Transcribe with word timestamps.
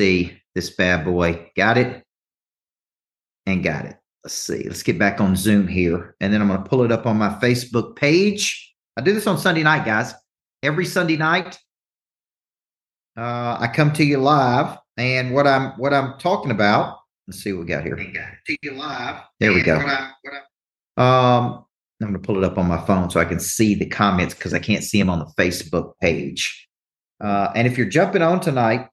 see 0.00 0.40
this 0.54 0.70
bad 0.70 1.04
boy. 1.04 1.50
Got 1.56 1.78
it? 1.78 2.02
And 3.46 3.62
got 3.62 3.84
it. 3.84 3.96
Let's 4.24 4.34
see. 4.34 4.64
Let's 4.64 4.82
get 4.82 4.98
back 4.98 5.20
on 5.20 5.36
Zoom 5.36 5.68
here. 5.68 6.16
And 6.20 6.32
then 6.32 6.40
I'm 6.40 6.48
going 6.48 6.62
to 6.62 6.68
pull 6.68 6.82
it 6.82 6.92
up 6.92 7.06
on 7.06 7.16
my 7.16 7.30
Facebook 7.40 7.96
page. 7.96 8.74
I 8.96 9.02
do 9.02 9.12
this 9.12 9.26
on 9.26 9.38
Sunday 9.38 9.62
night, 9.62 9.84
guys. 9.84 10.14
Every 10.62 10.84
Sunday 10.84 11.16
night, 11.16 11.58
uh, 13.16 13.56
I 13.60 13.70
come 13.72 13.92
to 13.94 14.04
you 14.04 14.18
live. 14.18 14.78
And 14.96 15.34
what 15.34 15.46
I'm 15.46 15.72
what 15.72 15.92
I'm 15.92 16.18
talking 16.18 16.50
about, 16.50 16.98
let's 17.28 17.42
see 17.42 17.52
what 17.52 17.60
we 17.60 17.66
got 17.66 17.84
here. 17.84 17.94
To 17.94 18.56
you 18.62 18.72
live. 18.72 19.22
There 19.38 19.52
we 19.52 19.62
go. 19.62 19.76
What 19.76 19.86
I, 19.86 20.10
what 20.22 20.34
I, 20.96 21.36
um, 21.36 21.64
I'm 22.00 22.08
going 22.08 22.20
to 22.20 22.26
pull 22.26 22.38
it 22.38 22.44
up 22.44 22.58
on 22.58 22.66
my 22.66 22.84
phone 22.86 23.10
so 23.10 23.20
I 23.20 23.26
can 23.26 23.38
see 23.38 23.74
the 23.74 23.86
comments 23.86 24.34
because 24.34 24.54
I 24.54 24.58
can't 24.58 24.82
see 24.82 24.98
them 24.98 25.10
on 25.10 25.18
the 25.18 25.26
Facebook 25.38 25.92
page. 26.00 26.66
Uh, 27.22 27.52
and 27.54 27.66
if 27.66 27.78
you're 27.78 27.86
jumping 27.86 28.22
on 28.22 28.40
tonight, 28.40 28.88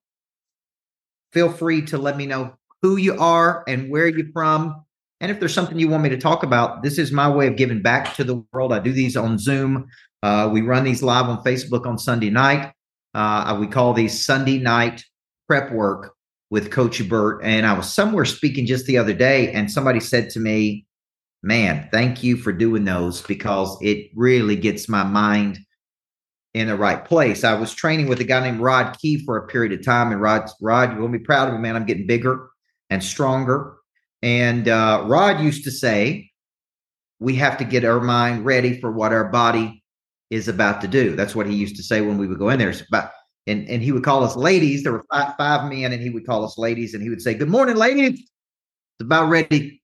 feel 1.34 1.52
free 1.52 1.82
to 1.84 1.98
let 1.98 2.18
me 2.18 2.26
know 2.26 2.54
who 2.82 2.98
you 2.98 3.18
are 3.20 3.64
and 3.68 3.90
where 3.90 4.08
you're 4.08 4.32
from. 4.34 4.84
And 5.20 5.32
if 5.32 5.40
there's 5.40 5.54
something 5.54 5.80
you 5.80 5.88
want 5.88 6.04
me 6.04 6.10
to 6.10 6.18
talk 6.18 6.44
about, 6.44 6.84
this 6.84 6.98
is 6.98 7.12
my 7.12 7.30
way 7.30 7.48
of 7.48 7.56
giving 7.56 7.82
back 7.82 8.14
to 8.16 8.24
the 8.24 8.44
world. 8.52 8.74
I 8.74 8.80
do 8.80 8.92
these 8.92 9.16
on 9.16 9.38
Zoom. 9.38 9.88
Uh, 10.22 10.50
we 10.52 10.62
run 10.62 10.84
these 10.84 11.02
live 11.02 11.26
on 11.26 11.44
Facebook 11.44 11.86
on 11.86 11.98
Sunday 11.98 12.30
night. 12.30 12.74
Uh, 13.14 13.58
we 13.60 13.68
call 13.68 13.94
these 13.94 14.26
Sunday 14.26 14.58
night 14.58 15.04
prep 15.48 15.72
work 15.72 16.14
with 16.50 16.72
Coach 16.72 17.08
Burt. 17.08 17.42
And 17.44 17.66
I 17.66 17.74
was 17.74 17.92
somewhere 17.92 18.26
speaking 18.26 18.66
just 18.66 18.86
the 18.86 18.98
other 18.98 19.14
day, 19.14 19.52
and 19.52 19.72
somebody 19.72 20.00
said 20.00 20.30
to 20.32 20.40
me, 20.40 20.86
Man, 21.46 21.90
thank 21.92 22.24
you 22.24 22.38
for 22.38 22.54
doing 22.54 22.86
those 22.86 23.22
because 23.22 23.78
it 23.82 24.12
really 24.16 24.56
gets 24.56 24.88
my 24.88 25.04
mind 25.04 25.60
in 26.54 26.68
the 26.68 26.76
right 26.76 27.04
place. 27.04 27.44
I 27.44 27.54
was 27.54 27.74
training 27.74 28.08
with 28.08 28.20
a 28.20 28.24
guy 28.24 28.42
named 28.42 28.60
Rod 28.60 28.98
Key 29.00 29.24
for 29.26 29.38
a 29.38 29.48
period 29.48 29.74
of 29.74 29.84
time, 29.84 30.12
and 30.12 30.22
Rod, 30.22 30.50
Rod, 30.62 30.94
you 30.94 31.00
will 31.00 31.08
be 31.08 31.20
proud 31.20 31.48
of 31.48 31.56
me, 31.56 31.60
man. 31.60 31.76
I'm 31.76 31.86
getting 31.86 32.08
bigger 32.08 32.50
and 32.90 33.04
stronger. 33.04 33.76
And 34.22 34.68
uh, 34.68 35.04
Rod 35.08 35.42
used 35.42 35.64
to 35.66 35.72
say, 35.72 36.30
we 37.20 37.36
have 37.36 37.58
to 37.58 37.64
get 37.64 37.86
our 37.86 38.00
mind 38.00 38.46
ready 38.46 38.80
for 38.80 38.92
what 38.92 39.14
our 39.14 39.30
body 39.30 39.84
is 40.30 40.48
about 40.48 40.82
to 40.82 40.88
do. 40.88 41.16
That's 41.16 41.36
what 41.36 41.48
he 41.48 41.56
used 41.56 41.76
to 41.78 41.84
say 41.84 42.02
when 42.02 42.18
we 42.18 42.28
would 42.28 42.40
go 42.40 42.50
in 42.50 42.60
there. 42.60 42.74
About, 42.88 43.12
and, 43.48 43.68
and 43.68 43.82
he 43.82 43.92
would 43.92 44.04
call 44.04 44.24
us 44.24 44.36
ladies. 44.36 44.84
There 44.84 44.94
were 44.94 45.06
five, 45.12 45.36
five 45.38 45.70
men, 45.70 45.92
and 45.92 46.02
he 46.02 46.10
would 46.10 46.26
call 46.26 46.46
us 46.46 46.58
ladies, 46.58 46.94
and 46.94 47.04
he 47.04 47.10
would 47.10 47.22
say, 47.22 47.34
Good 47.34 47.50
morning, 47.50 47.76
ladies. 47.76 48.20
It's 48.20 49.06
about 49.06 49.30
ready 49.30 49.83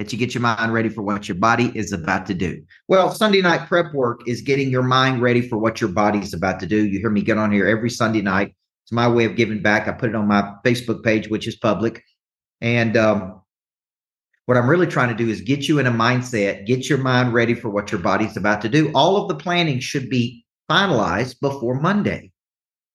that 0.00 0.10
you 0.14 0.18
get 0.18 0.32
your 0.32 0.40
mind 0.40 0.72
ready 0.72 0.88
for 0.88 1.02
what 1.02 1.28
your 1.28 1.36
body 1.36 1.70
is 1.74 1.92
about 1.92 2.24
to 2.24 2.32
do. 2.32 2.62
Well, 2.88 3.12
Sunday 3.12 3.42
night 3.42 3.68
prep 3.68 3.92
work 3.92 4.22
is 4.26 4.40
getting 4.40 4.70
your 4.70 4.82
mind 4.82 5.20
ready 5.20 5.46
for 5.46 5.58
what 5.58 5.78
your 5.78 5.90
body 5.90 6.20
is 6.20 6.32
about 6.32 6.58
to 6.60 6.66
do. 6.66 6.86
You 6.86 7.00
hear 7.00 7.10
me 7.10 7.20
get 7.20 7.36
on 7.36 7.52
here 7.52 7.66
every 7.66 7.90
Sunday 7.90 8.22
night. 8.22 8.56
It's 8.82 8.92
my 8.92 9.06
way 9.06 9.26
of 9.26 9.36
giving 9.36 9.60
back. 9.60 9.88
I 9.88 9.92
put 9.92 10.08
it 10.08 10.14
on 10.14 10.26
my 10.26 10.54
Facebook 10.64 11.04
page, 11.04 11.28
which 11.28 11.46
is 11.46 11.56
public. 11.56 12.02
And 12.62 12.96
um, 12.96 13.42
what 14.46 14.56
I'm 14.56 14.70
really 14.70 14.86
trying 14.86 15.10
to 15.10 15.14
do 15.14 15.28
is 15.28 15.42
get 15.42 15.68
you 15.68 15.78
in 15.78 15.86
a 15.86 15.92
mindset, 15.92 16.64
get 16.64 16.88
your 16.88 16.96
mind 16.96 17.34
ready 17.34 17.52
for 17.52 17.68
what 17.68 17.92
your 17.92 18.00
body's 18.00 18.38
about 18.38 18.62
to 18.62 18.70
do. 18.70 18.90
All 18.94 19.18
of 19.18 19.28
the 19.28 19.34
planning 19.34 19.80
should 19.80 20.08
be 20.08 20.46
finalized 20.70 21.38
before 21.42 21.78
Monday. 21.78 22.32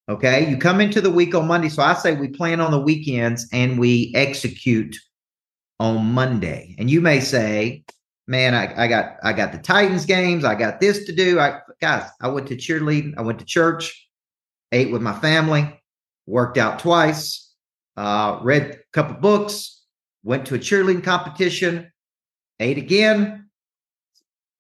Okay. 0.09 0.49
You 0.49 0.57
come 0.57 0.81
into 0.81 1.01
the 1.01 1.11
week 1.11 1.35
on 1.35 1.47
Monday. 1.47 1.69
So 1.69 1.83
I 1.83 1.93
say 1.93 2.15
we 2.15 2.29
plan 2.29 2.59
on 2.59 2.71
the 2.71 2.79
weekends 2.79 3.47
and 3.53 3.77
we 3.77 4.11
execute 4.15 4.95
on 5.79 6.13
Monday. 6.13 6.75
And 6.77 6.89
you 6.89 7.01
may 7.01 7.19
say, 7.19 7.83
man, 8.27 8.53
I, 8.53 8.85
I 8.85 8.87
got 8.87 9.17
I 9.23 9.33
got 9.33 9.51
the 9.51 9.57
Titans 9.57 10.05
games. 10.05 10.43
I 10.43 10.55
got 10.55 10.79
this 10.79 11.05
to 11.05 11.15
do. 11.15 11.39
I 11.39 11.59
guys, 11.81 12.09
I 12.21 12.29
went 12.29 12.47
to 12.47 12.55
cheerleading. 12.55 13.13
I 13.17 13.21
went 13.21 13.39
to 13.39 13.45
church, 13.45 14.07
ate 14.71 14.91
with 14.91 15.01
my 15.01 15.17
family, 15.19 15.81
worked 16.25 16.57
out 16.57 16.79
twice, 16.79 17.53
uh, 17.97 18.39
read 18.41 18.63
a 18.63 18.77
couple 18.93 19.15
books, 19.15 19.83
went 20.23 20.45
to 20.47 20.55
a 20.55 20.59
cheerleading 20.59 21.03
competition, 21.03 21.91
ate 22.59 22.77
again, 22.77 23.49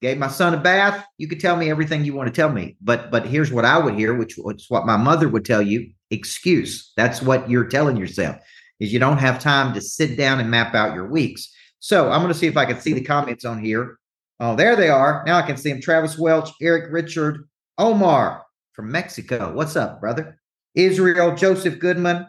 gave 0.01 0.17
my 0.17 0.27
son 0.27 0.53
a 0.53 0.57
bath. 0.57 1.05
You 1.17 1.27
could 1.27 1.39
tell 1.39 1.55
me 1.55 1.69
everything 1.69 2.05
you 2.05 2.13
want 2.13 2.27
to 2.27 2.41
tell 2.41 2.51
me. 2.51 2.75
But 2.81 3.09
but 3.11 3.25
here's 3.25 3.51
what 3.51 3.65
I 3.65 3.77
would 3.79 3.95
hear, 3.95 4.13
which 4.13 4.37
is 4.37 4.65
what 4.69 4.85
my 4.85 4.97
mother 4.97 5.29
would 5.29 5.45
tell 5.45 5.61
you. 5.61 5.91
Excuse. 6.11 6.93
That's 6.95 7.21
what 7.21 7.49
you're 7.49 7.65
telling 7.67 7.97
yourself 7.97 8.37
is 8.79 8.91
you 8.91 8.99
don't 8.99 9.17
have 9.17 9.39
time 9.39 9.73
to 9.73 9.81
sit 9.81 10.17
down 10.17 10.39
and 10.39 10.49
map 10.49 10.75
out 10.75 10.95
your 10.95 11.07
weeks. 11.07 11.53
So 11.79 12.09
I'm 12.11 12.21
going 12.21 12.33
to 12.33 12.37
see 12.37 12.47
if 12.47 12.57
I 12.57 12.65
can 12.65 12.79
see 12.79 12.93
the 12.93 13.03
comments 13.03 13.45
on 13.45 13.63
here. 13.63 13.97
Oh, 14.39 14.55
there 14.55 14.75
they 14.75 14.89
are. 14.89 15.23
Now 15.25 15.37
I 15.37 15.43
can 15.43 15.57
see 15.57 15.71
them. 15.71 15.81
Travis 15.81 16.17
Welch, 16.17 16.49
Eric 16.61 16.91
Richard, 16.91 17.47
Omar 17.77 18.43
from 18.73 18.91
Mexico. 18.91 19.53
What's 19.53 19.75
up, 19.75 20.01
brother? 20.01 20.39
Israel, 20.73 21.35
Joseph 21.35 21.79
Goodman. 21.79 22.27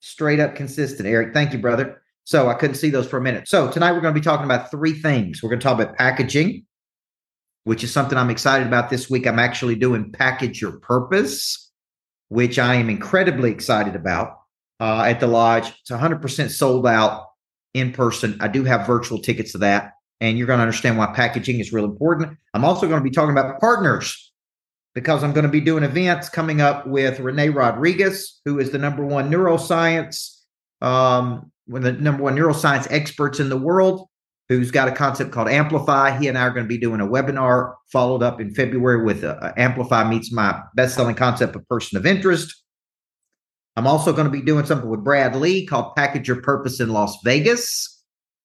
Straight 0.00 0.40
up 0.40 0.54
consistent, 0.54 1.08
Eric. 1.08 1.34
Thank 1.34 1.52
you, 1.52 1.58
brother. 1.58 2.00
So 2.24 2.48
I 2.48 2.54
couldn't 2.54 2.76
see 2.76 2.90
those 2.90 3.08
for 3.08 3.16
a 3.16 3.22
minute. 3.22 3.48
So 3.48 3.70
tonight 3.70 3.92
we're 3.92 4.00
going 4.00 4.14
to 4.14 4.20
be 4.20 4.24
talking 4.24 4.44
about 4.44 4.70
three 4.70 4.92
things. 4.92 5.42
We're 5.42 5.50
going 5.50 5.60
to 5.60 5.64
talk 5.64 5.80
about 5.80 5.96
packaging, 5.96 6.64
which 7.64 7.82
is 7.82 7.92
something 7.92 8.16
I'm 8.16 8.30
excited 8.30 8.66
about 8.66 8.88
this 8.88 9.10
week. 9.10 9.26
I'm 9.26 9.38
actually 9.40 9.74
doing 9.74 10.12
Package 10.12 10.60
Your 10.62 10.78
Purpose, 10.78 11.70
which 12.28 12.58
I 12.58 12.76
am 12.76 12.88
incredibly 12.88 13.50
excited 13.50 13.96
about 13.96 14.39
uh, 14.80 15.02
at 15.06 15.20
the 15.20 15.26
lodge. 15.26 15.68
It's 15.80 15.90
100% 15.90 16.50
sold 16.50 16.86
out 16.86 17.26
in 17.74 17.92
person. 17.92 18.36
I 18.40 18.48
do 18.48 18.64
have 18.64 18.86
virtual 18.86 19.20
tickets 19.20 19.52
to 19.52 19.58
that, 19.58 19.92
and 20.20 20.38
you're 20.38 20.46
going 20.46 20.58
to 20.58 20.62
understand 20.62 20.98
why 20.98 21.12
packaging 21.14 21.60
is 21.60 21.72
real 21.72 21.84
important. 21.84 22.36
I'm 22.54 22.64
also 22.64 22.88
going 22.88 23.00
to 23.00 23.04
be 23.08 23.14
talking 23.14 23.32
about 23.32 23.60
partners 23.60 24.32
because 24.94 25.22
I'm 25.22 25.32
going 25.32 25.44
to 25.44 25.50
be 25.50 25.60
doing 25.60 25.84
events 25.84 26.28
coming 26.28 26.60
up 26.60 26.86
with 26.86 27.20
Rene 27.20 27.50
Rodriguez, 27.50 28.40
who 28.44 28.58
is 28.58 28.70
the 28.70 28.78
number 28.78 29.04
one 29.04 29.30
neuroscience, 29.30 30.38
um, 30.80 31.52
one 31.66 31.84
of 31.84 31.96
the 31.96 32.02
number 32.02 32.22
one 32.22 32.34
neuroscience 32.34 32.88
experts 32.90 33.38
in 33.38 33.50
the 33.50 33.56
world, 33.56 34.08
who's 34.48 34.72
got 34.72 34.88
a 34.88 34.92
concept 34.92 35.30
called 35.30 35.48
Amplify. 35.48 36.18
He 36.18 36.26
and 36.26 36.36
I 36.36 36.42
are 36.42 36.50
going 36.50 36.64
to 36.64 36.68
be 36.68 36.78
doing 36.78 37.00
a 37.00 37.06
webinar 37.06 37.74
followed 37.92 38.22
up 38.22 38.40
in 38.40 38.52
February 38.52 39.04
with 39.04 39.22
uh, 39.22 39.52
Amplify 39.56 40.08
meets 40.08 40.32
my 40.32 40.60
best-selling 40.74 41.14
concept 41.14 41.54
of 41.54 41.68
person 41.68 41.96
of 41.96 42.06
interest. 42.06 42.60
I'm 43.80 43.86
also 43.86 44.12
going 44.12 44.26
to 44.26 44.30
be 44.30 44.42
doing 44.42 44.66
something 44.66 44.90
with 44.90 45.02
Brad 45.02 45.34
Lea 45.34 45.64
called 45.64 45.96
Package 45.96 46.28
Your 46.28 46.42
Purpose 46.42 46.80
in 46.80 46.90
Las 46.90 47.16
Vegas. 47.24 47.98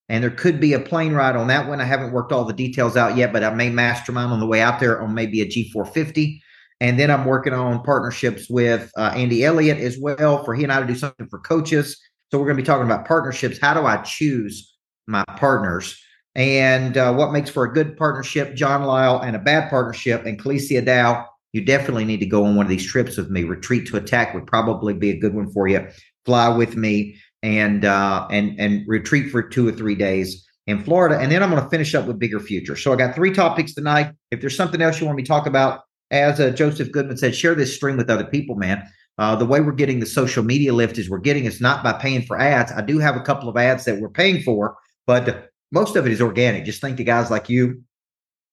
And 0.08 0.24
there 0.24 0.32
could 0.32 0.62
be 0.62 0.72
a 0.72 0.80
plane 0.80 1.12
ride 1.12 1.36
on 1.36 1.48
that 1.48 1.68
one. 1.68 1.82
I 1.82 1.84
haven't 1.84 2.14
worked 2.14 2.32
all 2.32 2.46
the 2.46 2.54
details 2.54 2.96
out 2.96 3.18
yet, 3.18 3.34
but 3.34 3.44
I 3.44 3.54
may 3.54 3.70
mastermind 3.70 4.32
on 4.32 4.40
the 4.40 4.46
way 4.46 4.62
out 4.62 4.80
there 4.80 5.02
on 5.02 5.14
maybe 5.14 5.42
a 5.42 5.46
G450. 5.46 6.40
And 6.80 6.98
then 6.98 7.12
I'm 7.12 7.26
working 7.26 7.52
on 7.52 7.84
partnerships 7.84 8.50
with 8.50 8.90
uh, 8.96 9.12
Andy 9.14 9.44
Elliott 9.44 9.78
as 9.78 9.98
well 10.00 10.42
for 10.46 10.56
he 10.56 10.64
and 10.64 10.72
I 10.72 10.80
to 10.80 10.88
do 10.88 10.96
something 10.96 11.28
for 11.28 11.40
coaches. 11.40 12.00
So 12.32 12.40
we're 12.40 12.46
going 12.46 12.56
to 12.56 12.64
be 12.64 12.66
talking 12.66 12.86
about 12.86 13.06
partnerships. 13.06 13.60
How 13.60 13.74
do 13.74 13.86
I 13.86 13.98
choose 13.98 14.74
my 15.06 15.26
partners? 15.36 16.02
And 16.36 16.96
uh, 16.96 17.14
what 17.14 17.34
makes 17.34 17.50
for 17.50 17.66
a 17.66 17.74
good 17.74 17.98
partnership, 17.98 18.56
John 18.56 18.84
Lyle, 18.84 19.20
and 19.20 19.36
a 19.36 19.40
bad 19.40 19.70
partnership, 19.70 20.26
and 20.26 20.40
Kalicia 20.40 20.86
Dow 20.86 21.28
you 21.56 21.64
definitely 21.64 22.04
need 22.04 22.20
to 22.20 22.26
go 22.26 22.44
on 22.44 22.58
one 22.58 22.66
of 22.66 22.70
these 22.70 22.86
trips 22.86 23.16
with 23.16 23.30
me. 23.30 23.46
Retreat 23.46 23.88
to 23.88 23.96
Attack 23.96 24.34
would 24.34 24.46
probably 24.46 24.94
be 24.94 25.10
a 25.10 25.18
good 25.18 25.34
one 25.34 25.50
for 25.54 25.70
you. 25.70 25.88
Fly 26.26 26.50
with 26.50 26.76
me 26.76 27.18
and 27.44 27.86
uh, 27.86 28.28
and 28.30 28.60
and 28.60 28.84
retreat 28.88 29.32
for 29.32 29.42
two 29.42 29.66
or 29.66 29.72
three 29.72 29.96
days 29.96 30.46
in 30.68 30.84
Florida, 30.84 31.18
and 31.18 31.32
then 31.32 31.42
I'm 31.42 31.50
going 31.50 31.64
to 31.64 31.70
finish 31.70 31.96
up 31.96 32.08
with 32.08 32.20
bigger 32.20 32.42
future. 32.42 32.76
So 32.76 32.92
I 32.92 32.98
got 32.98 33.16
three 33.16 33.34
topics 33.34 33.74
tonight. 33.74 34.12
If 34.32 34.42
there's 34.42 34.58
something 34.58 34.82
else 34.82 35.00
you 35.00 35.06
want 35.06 35.16
me 35.16 35.24
to 35.24 35.28
talk 35.28 35.46
about, 35.46 35.84
as 36.12 36.42
uh, 36.42 36.50
Joseph 36.50 36.92
Goodman 36.92 37.16
said, 37.16 37.34
share 37.34 37.56
this 37.56 37.74
stream 37.74 37.96
with 37.96 38.10
other 38.10 38.26
people, 38.26 38.56
man. 38.56 38.86
Uh, 39.18 39.38
the 39.38 39.46
way 39.46 39.62
we're 39.62 39.72
getting 39.72 40.02
the 40.02 40.06
social 40.06 40.44
media 40.44 40.74
lift 40.74 40.98
is 40.98 41.10
we're 41.10 41.20
getting 41.20 41.46
it's 41.46 41.62
not 41.62 41.86
by 41.86 41.94
paying 41.94 42.24
for 42.24 42.38
ads. 42.38 42.74
I 42.74 42.82
do 42.82 43.00
have 43.00 43.16
a 43.16 43.22
couple 43.22 43.48
of 43.48 43.56
ads 43.56 43.86
that 43.86 44.02
we're 44.02 44.10
paying 44.10 44.42
for, 44.42 44.76
but 45.08 45.52
most 45.72 45.96
of 45.96 46.06
it 46.06 46.12
is 46.12 46.20
organic. 46.20 46.66
Just 46.66 46.82
think 46.82 46.98
to 46.98 47.06
guys 47.06 47.32
like 47.32 47.48
you 47.48 47.82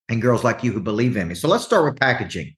and 0.07 0.21
girls 0.21 0.45
like 0.45 0.63
you 0.63 0.71
who 0.71 0.79
believe 0.79 1.17
in 1.17 1.27
me. 1.27 1.35
So 1.35 1.49
let's 1.49 1.65
start 1.65 1.83
with 1.83 1.99
packaging. 1.99 2.55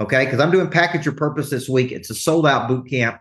Okay, 0.00 0.24
because 0.24 0.38
I'm 0.38 0.52
doing 0.52 0.70
package 0.70 1.04
your 1.04 1.14
purpose 1.14 1.50
this 1.50 1.68
week. 1.68 1.90
It's 1.90 2.10
a 2.10 2.14
sold 2.14 2.46
out 2.46 2.68
boot 2.68 2.88
camp. 2.88 3.20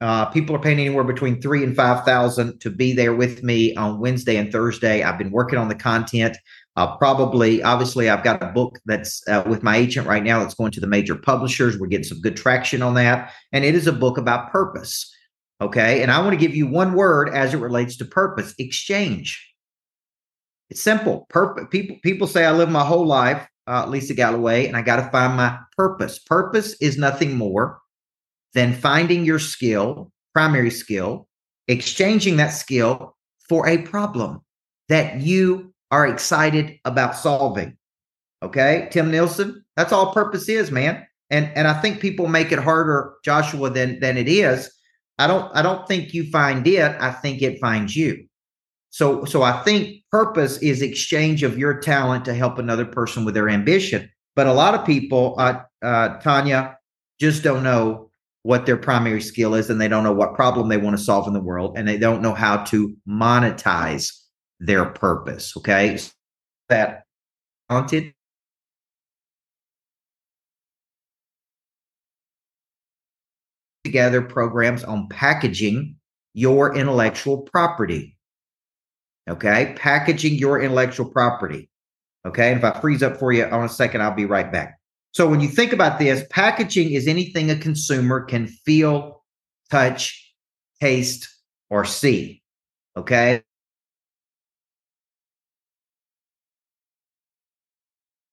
Uh, 0.00 0.26
people 0.26 0.54
are 0.54 0.58
paying 0.58 0.78
anywhere 0.78 1.04
between 1.04 1.40
three 1.40 1.64
and 1.64 1.74
five 1.74 2.04
thousand 2.04 2.60
to 2.60 2.68
be 2.68 2.92
there 2.92 3.14
with 3.14 3.42
me 3.42 3.74
on 3.76 4.00
Wednesday 4.00 4.36
and 4.36 4.52
Thursday. 4.52 5.02
I've 5.02 5.16
been 5.16 5.30
working 5.30 5.58
on 5.58 5.68
the 5.68 5.74
content. 5.74 6.36
Uh, 6.76 6.96
probably, 6.96 7.62
obviously, 7.62 8.10
I've 8.10 8.24
got 8.24 8.42
a 8.42 8.48
book 8.48 8.80
that's 8.84 9.26
uh, 9.28 9.44
with 9.46 9.62
my 9.62 9.76
agent 9.76 10.06
right 10.06 10.22
now 10.22 10.40
that's 10.40 10.54
going 10.54 10.72
to 10.72 10.80
the 10.80 10.86
major 10.86 11.14
publishers. 11.14 11.78
We're 11.78 11.86
getting 11.86 12.04
some 12.04 12.20
good 12.20 12.36
traction 12.36 12.82
on 12.82 12.94
that, 12.94 13.32
and 13.52 13.64
it 13.64 13.74
is 13.74 13.86
a 13.86 13.92
book 13.92 14.18
about 14.18 14.50
purpose. 14.50 15.10
Okay, 15.60 16.02
and 16.02 16.10
I 16.10 16.20
want 16.20 16.32
to 16.32 16.46
give 16.46 16.54
you 16.54 16.66
one 16.66 16.94
word 16.94 17.30
as 17.30 17.54
it 17.54 17.58
relates 17.58 17.96
to 17.98 18.04
purpose: 18.04 18.54
exchange. 18.58 19.54
It's 20.68 20.82
simple. 20.82 21.26
Purpose. 21.30 21.66
People 21.70 21.96
people 22.02 22.26
say 22.26 22.44
I 22.44 22.52
live 22.52 22.68
my 22.68 22.84
whole 22.84 23.06
life 23.06 23.48
uh, 23.66 23.86
Lisa 23.86 24.14
Galloway, 24.14 24.66
and 24.66 24.76
I 24.76 24.82
got 24.82 24.96
to 24.96 25.10
find 25.10 25.36
my 25.36 25.58
purpose. 25.76 26.18
Purpose 26.18 26.76
is 26.80 26.98
nothing 26.98 27.36
more 27.36 27.80
than 28.54 28.72
finding 28.72 29.24
your 29.24 29.38
skill, 29.38 30.12
primary 30.32 30.70
skill, 30.70 31.28
exchanging 31.68 32.36
that 32.36 32.50
skill 32.50 33.16
for 33.48 33.66
a 33.66 33.78
problem 33.78 34.40
that 34.88 35.20
you 35.20 35.72
are 35.90 36.06
excited 36.06 36.78
about 36.84 37.16
solving. 37.16 37.76
Okay, 38.42 38.88
Tim 38.90 39.10
Nielsen, 39.10 39.64
that's 39.76 39.92
all 39.92 40.12
purpose 40.12 40.48
is, 40.48 40.70
man. 40.70 41.06
And 41.30 41.50
and 41.56 41.66
I 41.66 41.80
think 41.80 42.00
people 42.00 42.26
make 42.26 42.52
it 42.52 42.58
harder, 42.58 43.14
Joshua, 43.24 43.70
than 43.70 43.98
than 44.00 44.18
it 44.18 44.28
is. 44.28 44.70
I 45.18 45.26
don't 45.26 45.50
I 45.56 45.62
don't 45.62 45.86
think 45.88 46.12
you 46.12 46.30
find 46.30 46.66
it. 46.66 46.96
I 47.00 47.10
think 47.10 47.40
it 47.40 47.60
finds 47.60 47.96
you. 47.96 48.26
So 48.94 49.24
so 49.24 49.42
I 49.42 49.60
think 49.64 50.04
purpose 50.12 50.56
is 50.58 50.80
exchange 50.80 51.42
of 51.42 51.58
your 51.58 51.80
talent 51.80 52.24
to 52.26 52.32
help 52.32 52.60
another 52.60 52.84
person 52.84 53.24
with 53.24 53.34
their 53.34 53.48
ambition. 53.48 54.08
But 54.36 54.46
a 54.46 54.52
lot 54.52 54.76
of 54.76 54.86
people, 54.86 55.34
uh, 55.36 55.62
uh, 55.82 56.20
Tanya, 56.20 56.78
just 57.18 57.42
don't 57.42 57.64
know 57.64 58.12
what 58.44 58.66
their 58.66 58.76
primary 58.76 59.20
skill 59.20 59.56
is, 59.56 59.68
and 59.68 59.80
they 59.80 59.88
don't 59.88 60.04
know 60.04 60.12
what 60.12 60.36
problem 60.36 60.68
they 60.68 60.76
want 60.76 60.96
to 60.96 61.02
solve 61.02 61.26
in 61.26 61.32
the 61.32 61.40
world, 61.40 61.76
and 61.76 61.88
they 61.88 61.98
don't 61.98 62.22
know 62.22 62.34
how 62.34 62.58
to 62.66 62.94
monetize 63.08 64.12
their 64.60 64.84
purpose. 64.84 65.56
Okay, 65.56 65.98
that 66.68 67.02
talented 67.68 68.14
together 73.82 74.22
programs 74.22 74.84
on 74.84 75.08
packaging 75.08 75.96
your 76.32 76.76
intellectual 76.76 77.38
property. 77.38 78.13
Okay, 79.28 79.74
packaging 79.78 80.34
your 80.34 80.60
intellectual 80.60 81.10
property. 81.10 81.68
Okay, 82.26 82.50
and 82.50 82.58
if 82.58 82.64
I 82.64 82.78
freeze 82.80 83.02
up 83.02 83.18
for 83.18 83.32
you 83.32 83.44
on 83.44 83.64
a 83.64 83.68
second, 83.68 84.02
I'll 84.02 84.14
be 84.14 84.26
right 84.26 84.50
back. 84.50 84.78
So 85.12 85.28
when 85.28 85.40
you 85.40 85.48
think 85.48 85.72
about 85.72 85.98
this, 85.98 86.24
packaging 86.30 86.92
is 86.92 87.06
anything 87.06 87.50
a 87.50 87.56
consumer 87.56 88.22
can 88.24 88.46
feel, 88.46 89.22
touch, 89.70 90.34
taste, 90.80 91.28
or 91.70 91.84
see. 91.84 92.42
Okay. 92.96 93.42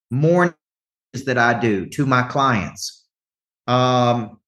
More 0.09 0.57
that 1.25 1.37
I 1.37 1.59
do 1.59 1.85
to 1.87 2.05
my 2.05 2.23
clients. 2.23 3.05
Um, 3.67 4.39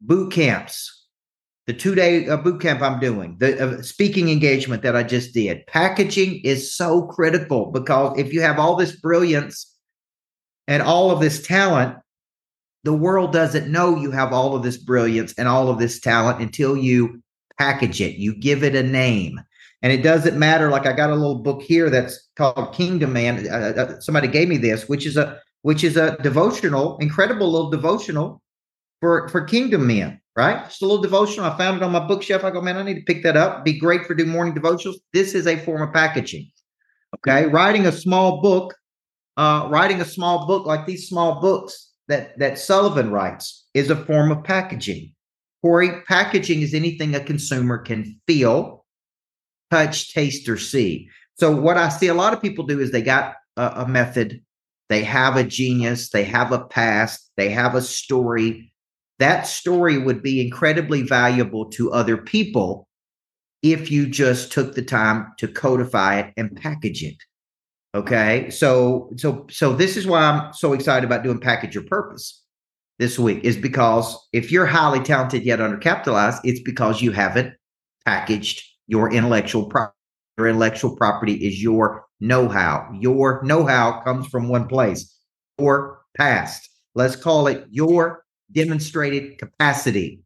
boot 0.00 0.32
camps, 0.32 0.95
the 1.66 1.72
two 1.72 1.94
day 1.94 2.28
uh, 2.28 2.36
boot 2.36 2.60
camp 2.60 2.80
I'm 2.80 3.00
doing, 3.00 3.36
the 3.38 3.78
uh, 3.78 3.82
speaking 3.82 4.28
engagement 4.30 4.82
that 4.82 4.94
I 4.96 5.02
just 5.02 5.34
did. 5.34 5.66
Packaging 5.66 6.40
is 6.44 6.74
so 6.74 7.02
critical 7.02 7.72
because 7.72 8.18
if 8.18 8.32
you 8.32 8.40
have 8.40 8.58
all 8.58 8.76
this 8.76 8.94
brilliance 8.94 9.74
and 10.68 10.82
all 10.82 11.10
of 11.10 11.20
this 11.20 11.44
talent, 11.44 11.98
the 12.84 12.92
world 12.92 13.32
doesn't 13.32 13.70
know 13.70 13.96
you 13.96 14.12
have 14.12 14.32
all 14.32 14.54
of 14.54 14.62
this 14.62 14.76
brilliance 14.76 15.34
and 15.36 15.48
all 15.48 15.68
of 15.68 15.78
this 15.78 15.98
talent 15.98 16.40
until 16.40 16.76
you 16.76 17.20
package 17.58 18.00
it, 18.00 18.16
you 18.16 18.34
give 18.34 18.62
it 18.62 18.76
a 18.76 18.82
name. 18.82 19.40
And 19.82 19.92
it 19.92 20.02
doesn't 20.02 20.38
matter. 20.38 20.70
Like 20.70 20.86
I 20.86 20.92
got 20.92 21.10
a 21.10 21.14
little 21.14 21.40
book 21.40 21.62
here 21.62 21.90
that's 21.90 22.28
called 22.36 22.74
Kingdom 22.74 23.12
Man. 23.12 23.46
Uh, 23.48 23.72
uh 23.76 24.00
somebody 24.00 24.28
gave 24.28 24.48
me 24.48 24.56
this, 24.56 24.88
which 24.88 25.04
is 25.04 25.16
a 25.16 25.40
which 25.62 25.82
is 25.82 25.96
a 25.96 26.16
devotional, 26.22 26.96
incredible 26.98 27.50
little 27.50 27.70
devotional 27.70 28.40
for 29.00 29.28
for 29.28 29.42
kingdom 29.42 29.86
men, 29.88 30.20
right? 30.36 30.64
Just 30.64 30.82
a 30.82 30.86
little 30.86 31.02
devotional. 31.02 31.46
I 31.46 31.56
found 31.56 31.78
it 31.78 31.82
on 31.82 31.92
my 31.92 32.06
bookshelf. 32.06 32.44
I 32.44 32.50
go, 32.50 32.60
man, 32.60 32.76
I 32.76 32.82
need 32.82 32.94
to 32.94 33.12
pick 33.12 33.22
that 33.22 33.36
up. 33.36 33.64
Be 33.64 33.78
great 33.78 34.04
for 34.06 34.14
doing 34.14 34.28
morning 34.28 34.54
devotionals. 34.54 34.96
This 35.12 35.34
is 35.34 35.46
a 35.46 35.56
form 35.56 35.82
of 35.82 35.92
packaging. 35.94 36.50
Okay, 37.16 37.46
writing 37.46 37.86
a 37.86 37.92
small 37.92 38.42
book, 38.42 38.74
uh, 39.36 39.68
writing 39.70 40.00
a 40.00 40.04
small 40.04 40.46
book 40.46 40.66
like 40.66 40.86
these 40.86 41.08
small 41.08 41.40
books 41.40 41.92
that 42.08 42.38
that 42.38 42.58
Sullivan 42.58 43.10
writes 43.10 43.66
is 43.74 43.90
a 43.90 43.96
form 43.96 44.30
of 44.30 44.44
packaging. 44.44 45.12
Corey, 45.62 46.02
packaging 46.06 46.62
is 46.62 46.74
anything 46.74 47.14
a 47.14 47.20
consumer 47.20 47.78
can 47.78 48.20
feel, 48.26 48.84
touch, 49.70 50.12
taste, 50.12 50.48
or 50.48 50.58
see. 50.58 51.08
So 51.38 51.54
what 51.54 51.76
I 51.76 51.88
see 51.88 52.08
a 52.08 52.14
lot 52.14 52.34
of 52.34 52.42
people 52.42 52.66
do 52.66 52.80
is 52.80 52.92
they 52.92 53.02
got 53.02 53.34
a, 53.56 53.82
a 53.82 53.88
method, 53.88 54.42
they 54.88 55.02
have 55.04 55.36
a 55.36 55.44
genius, 55.44 56.10
they 56.10 56.24
have 56.24 56.52
a 56.52 56.64
past, 56.64 57.30
they 57.36 57.48
have 57.50 57.74
a 57.74 57.82
story, 57.82 58.72
that 59.18 59.46
story 59.46 59.98
would 59.98 60.22
be 60.22 60.44
incredibly 60.44 61.02
valuable 61.02 61.66
to 61.70 61.92
other 61.92 62.16
people 62.16 62.86
if 63.62 63.90
you 63.90 64.06
just 64.06 64.52
took 64.52 64.74
the 64.74 64.82
time 64.82 65.32
to 65.38 65.48
codify 65.48 66.20
it 66.20 66.32
and 66.36 66.56
package 66.56 67.02
it 67.02 67.16
okay? 67.94 68.50
So 68.50 69.10
so 69.16 69.46
so 69.50 69.72
this 69.72 69.96
is 69.96 70.06
why 70.06 70.20
i'm 70.20 70.52
so 70.52 70.72
excited 70.72 71.06
about 71.06 71.24
doing 71.24 71.40
package 71.40 71.74
your 71.74 71.84
purpose 71.84 72.42
this 72.98 73.18
week 73.18 73.42
is 73.44 73.56
because 73.56 74.16
if 74.32 74.52
you're 74.52 74.66
highly 74.66 75.00
talented 75.00 75.44
yet 75.44 75.58
undercapitalized 75.58 76.40
it's 76.44 76.60
because 76.60 77.00
you 77.00 77.12
haven't 77.12 77.54
packaged 78.04 78.62
your 78.86 79.12
intellectual 79.12 79.66
property 79.66 79.96
your 80.36 80.48
intellectual 80.48 80.94
property 80.94 81.34
is 81.34 81.62
your 81.62 82.04
know-how. 82.20 82.88
Your 83.00 83.42
know-how 83.42 84.02
comes 84.02 84.26
from 84.28 84.48
one 84.48 84.68
place 84.68 85.12
your 85.58 86.02
past. 86.16 86.68
Let's 86.94 87.16
call 87.16 87.46
it 87.46 87.66
your 87.70 88.22
demonstrated 88.52 89.38
capacity. 89.38 90.20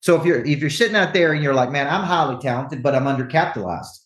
So 0.00 0.18
if 0.18 0.26
you're 0.26 0.44
if 0.44 0.58
you're 0.60 0.70
sitting 0.70 0.96
out 0.96 1.14
there 1.14 1.32
and 1.32 1.42
you're 1.42 1.54
like, 1.54 1.70
man, 1.70 1.86
I'm 1.86 2.04
highly 2.04 2.40
talented, 2.40 2.82
but 2.82 2.94
I'm 2.94 3.04
undercapitalized. 3.04 4.00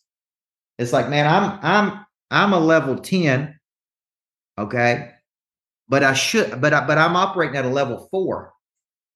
It's 0.78 0.92
like, 0.92 1.08
man, 1.08 1.26
I'm 1.26 1.58
I'm 1.62 2.06
I'm 2.30 2.52
a 2.52 2.60
level 2.60 2.98
10. 2.98 3.58
Okay. 4.58 5.10
But 5.88 6.02
I 6.02 6.14
should, 6.14 6.60
but 6.60 6.74
I, 6.74 6.86
but 6.86 6.98
I'm 6.98 7.16
operating 7.16 7.56
at 7.56 7.64
a 7.64 7.68
level 7.68 8.08
four. 8.10 8.52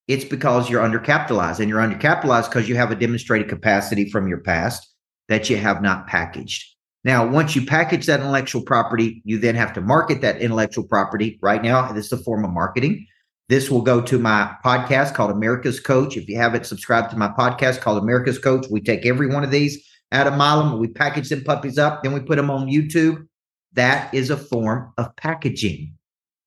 It's 0.07 0.25
because 0.25 0.69
you're 0.69 0.83
undercapitalized, 0.83 1.61
and 1.61 1.69
you're 1.69 1.81
undercapitalized 1.81 2.49
because 2.49 2.69
you 2.69 2.77
have 2.77 2.91
a 2.91 2.97
demonstrated 2.97 3.49
capacity 3.49 4.11
from 4.11 4.29
your 4.29 4.41
past 4.41 4.89
that 5.29 5.51
you 5.51 5.57
have 5.57 5.83
not 5.83 6.07
packaged. 6.07 6.67
Now, 7.05 7.27
once 7.27 7.57
you 7.57 7.65
package 7.65 8.07
that 8.07 8.21
intellectual 8.21 8.63
property, 8.63 9.23
you 9.25 9.39
then 9.39 9.55
have 9.55 9.73
to 9.75 9.81
market 9.81 10.21
that 10.21 10.41
intellectual 10.41 10.85
property. 10.85 11.39
Right 11.41 11.63
now, 11.63 11.93
this 11.93 12.07
is 12.07 12.13
a 12.13 12.19
form 12.19 12.45
of 12.45 12.51
marketing. 12.51 13.07
This 13.51 13.69
will 13.69 13.83
go 13.83 14.01
to 14.01 14.17
my 14.17 14.55
podcast 14.65 15.13
called 15.13 15.33
America's 15.33 15.81
Coach. 15.81 16.17
If 16.17 16.29
you 16.29 16.37
haven't 16.37 16.67
subscribed 16.67 17.11
to 17.11 17.17
my 17.17 17.27
podcast 17.27 17.81
called 17.81 18.01
America's 18.01 18.39
Coach, 18.39 18.67
we 18.71 18.81
take 18.81 19.05
every 19.05 19.27
one 19.27 19.43
of 19.43 19.51
these 19.51 19.85
out 20.13 20.29
of 20.29 20.35
Milam, 20.35 20.79
we 20.79 20.87
package 20.87 21.31
them 21.31 21.43
puppies 21.43 21.77
up, 21.77 22.05
then 22.05 22.13
we 22.13 22.21
put 22.21 22.37
them 22.37 22.49
on 22.49 22.69
YouTube. 22.69 23.27
That 23.73 24.15
is 24.15 24.31
a 24.31 24.37
form 24.37 24.93
of 24.99 25.17
packaging. 25.17 25.93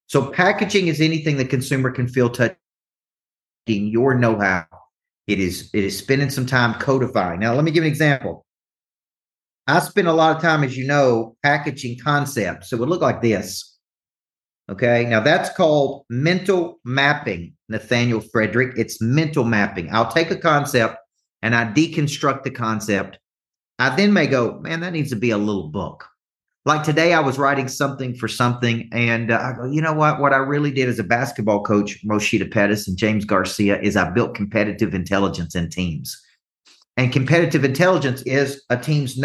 So 0.08 0.32
packaging 0.32 0.88
is 0.88 1.02
anything 1.02 1.36
the 1.36 1.44
consumer 1.44 1.92
can 1.92 2.08
feel 2.08 2.30
touching 2.30 2.56
your 3.68 4.16
know-how. 4.16 4.66
It 5.28 5.42
is 5.42 5.72
it 5.74 5.84
is 5.84 5.98
spending 5.98 6.30
some 6.30 6.46
time 6.46 6.80
codifying. 6.80 7.42
Now, 7.42 7.54
let 7.54 7.66
me 7.66 7.72
give 7.72 7.84
an 7.84 7.90
example. 7.90 8.46
I 9.68 9.80
spend 9.80 10.08
a 10.08 10.14
lot 10.14 10.38
of 10.38 10.42
time, 10.42 10.64
as 10.64 10.78
you 10.78 10.88
know, 10.88 11.36
packaging 11.44 12.00
concepts. 12.00 12.70
So 12.70 12.78
it 12.78 12.80
would 12.80 12.88
look 12.88 13.02
like 13.02 13.22
this. 13.22 13.73
Okay. 14.70 15.06
Now 15.06 15.20
that's 15.20 15.50
called 15.50 16.06
mental 16.10 16.80
mapping, 16.86 17.54
Nathaniel 17.70 18.22
Frederick. 18.22 18.78
It's 18.78 19.02
mental 19.02 19.44
mapping. 19.44 19.94
I'll 19.94 20.12
take 20.12 20.32
a 20.32 20.38
concept 20.38 20.98
and 21.42 21.54
I 21.54 21.66
deconstruct 21.66 22.44
the 22.44 22.52
concept. 22.52 23.20
I 23.80 23.96
then 23.96 24.14
may 24.14 24.28
go, 24.28 24.60
man, 24.60 24.80
that 24.80 24.94
needs 24.94 25.10
to 25.10 25.16
be 25.16 25.32
a 25.32 25.38
little 25.38 25.68
book. 25.68 26.06
Like 26.66 26.84
today, 26.84 27.12
I 27.14 27.20
was 27.20 27.38
writing 27.38 27.68
something 27.68 28.16
for 28.16 28.30
something, 28.30 28.88
and 28.94 29.32
uh, 29.32 29.38
I 29.38 29.54
go, 29.54 29.66
you 29.66 29.82
know 29.82 29.92
what? 29.92 30.22
What 30.22 30.32
I 30.32 30.38
really 30.38 30.72
did 30.72 30.88
as 30.88 30.98
a 30.98 31.04
basketball 31.04 31.62
coach, 31.62 32.00
Moshita 32.06 32.50
Pettis 32.50 32.88
and 32.88 32.98
James 32.98 33.26
Garcia, 33.26 33.82
is 33.82 33.98
I 33.98 34.10
built 34.12 34.34
competitive 34.34 34.94
intelligence 34.94 35.56
in 35.56 35.70
teams. 35.70 36.18
And 36.96 37.12
competitive 37.12 37.66
intelligence 37.66 38.22
is 38.22 38.64
a 38.70 38.78
team's 38.78 39.20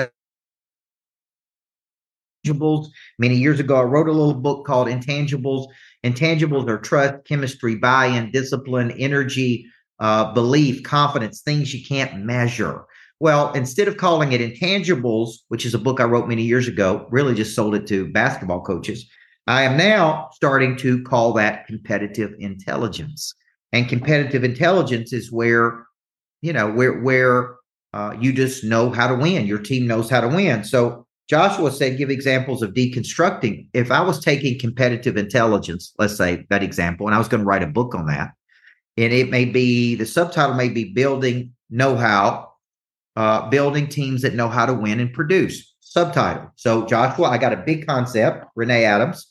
intangibles. 2.45 2.89
Many 3.19 3.37
years 3.37 3.61
ago, 3.61 3.77
I 3.77 3.83
wrote 3.83 4.09
a 4.09 4.13
little 4.13 4.35
book 4.35 4.67
called 4.67 4.89
Intangibles. 4.89 5.67
Intangibles 6.05 6.69
are 6.69 6.79
trust, 6.79 7.25
chemistry, 7.25 7.77
buy 7.77 8.07
in, 8.07 8.31
discipline, 8.31 8.91
energy, 8.93 9.67
uh, 10.01 10.33
belief, 10.33 10.83
confidence, 10.83 11.43
things 11.43 11.75
you 11.75 11.85
can't 11.85 12.25
measure. 12.25 12.85
Well, 13.21 13.53
instead 13.53 13.89
of 13.89 13.97
calling 13.97 14.33
it 14.33 14.41
Intangibles, 14.41 15.39
which 15.49 15.67
is 15.67 15.75
a 15.75 15.79
book 15.79 16.01
I 16.01 16.05
wrote 16.05 16.29
many 16.29 16.43
years 16.43 16.69
ago, 16.69 17.07
really 17.11 17.35
just 17.35 17.55
sold 17.55 17.75
it 17.75 17.87
to 17.89 18.11
basketball 18.13 18.63
coaches. 18.63 19.09
I 19.49 19.63
am 19.63 19.77
now 19.77 20.29
starting 20.35 20.77
to 20.77 21.03
call 21.03 21.33
that 21.33 21.67
competitive 21.67 22.35
intelligence. 22.39 23.35
And 23.73 23.89
competitive 23.89 24.45
intelligence 24.45 25.13
is 25.13 25.33
where, 25.33 25.87
you 26.43 26.53
know, 26.53 26.71
where 26.71 27.01
where 27.01 27.57
uh, 27.93 28.15
you 28.21 28.33
just 28.33 28.63
know 28.63 28.91
how 28.91 29.09
to 29.09 29.15
win. 29.15 29.47
Your 29.47 29.59
team 29.59 29.87
knows 29.87 30.09
how 30.09 30.21
to 30.21 30.29
win. 30.29 30.65
So 30.65 31.07
Joshua 31.29 31.71
said, 31.71 31.99
give 31.99 32.09
examples 32.09 32.63
of 32.63 32.73
deconstructing. 32.73 33.69
If 33.75 33.91
I 33.91 34.01
was 34.01 34.25
taking 34.25 34.59
competitive 34.59 35.19
intelligence, 35.19 35.93
let's 35.99 36.17
say 36.17 36.47
that 36.49 36.63
example, 36.63 37.07
and 37.07 37.15
I 37.15 37.19
was 37.19 37.29
going 37.29 37.43
to 37.43 37.47
write 37.47 37.63
a 37.63 37.67
book 37.67 37.95
on 37.95 38.07
that, 38.07 38.33
and 38.97 39.13
it 39.13 39.29
may 39.29 39.45
be 39.45 39.95
the 39.95 40.07
subtitle 40.07 40.55
may 40.55 40.71
be 40.71 40.93
building 40.93 41.53
know 41.69 41.97
how, 41.97 42.53
uh, 43.17 43.49
building 43.51 43.89
teams 43.89 44.23
that 44.23 44.35
know 44.35 44.49
how 44.49 44.65
to 44.65 44.73
win 44.73 45.01
and 45.01 45.13
produce. 45.13 45.75
Subtitle. 45.81 46.51
So, 46.57 46.87
Joshua, 46.87 47.27
I 47.27 47.39
got 47.39 47.53
a 47.53 47.59
big 47.59 47.87
concept, 47.87 48.47
Renee 48.57 48.85
Adams, 48.85 49.31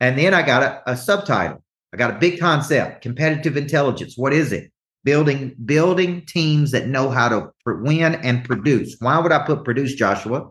and 0.00 0.18
then 0.18 0.34
I 0.34 0.42
got 0.42 0.62
a, 0.62 0.92
a 0.92 0.96
subtitle. 0.96 1.62
I 1.92 1.96
got 1.96 2.10
a 2.10 2.18
big 2.18 2.38
concept, 2.38 3.02
competitive 3.02 3.56
intelligence. 3.56 4.14
What 4.16 4.32
is 4.32 4.52
it? 4.52 4.70
Building 5.04 5.54
building 5.64 6.24
teams 6.26 6.70
that 6.70 6.88
know 6.88 7.10
how 7.10 7.28
to 7.28 7.50
win 7.66 8.14
and 8.16 8.44
produce. 8.44 8.96
Why 9.00 9.18
would 9.18 9.32
I 9.32 9.44
put 9.44 9.64
produce, 9.64 9.94
Joshua? 9.94 10.50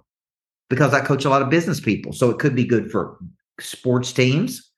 Because 0.74 0.92
I 0.92 1.02
coach 1.02 1.24
a 1.24 1.30
lot 1.30 1.44
of 1.44 1.52
business 1.52 1.80
people. 1.80 2.14
So 2.14 2.32
it 2.32 2.40
could 2.40 2.56
be 2.56 2.66
good 2.66 2.90
for 2.90 3.20
sports 3.60 4.12
teams, 4.12 4.72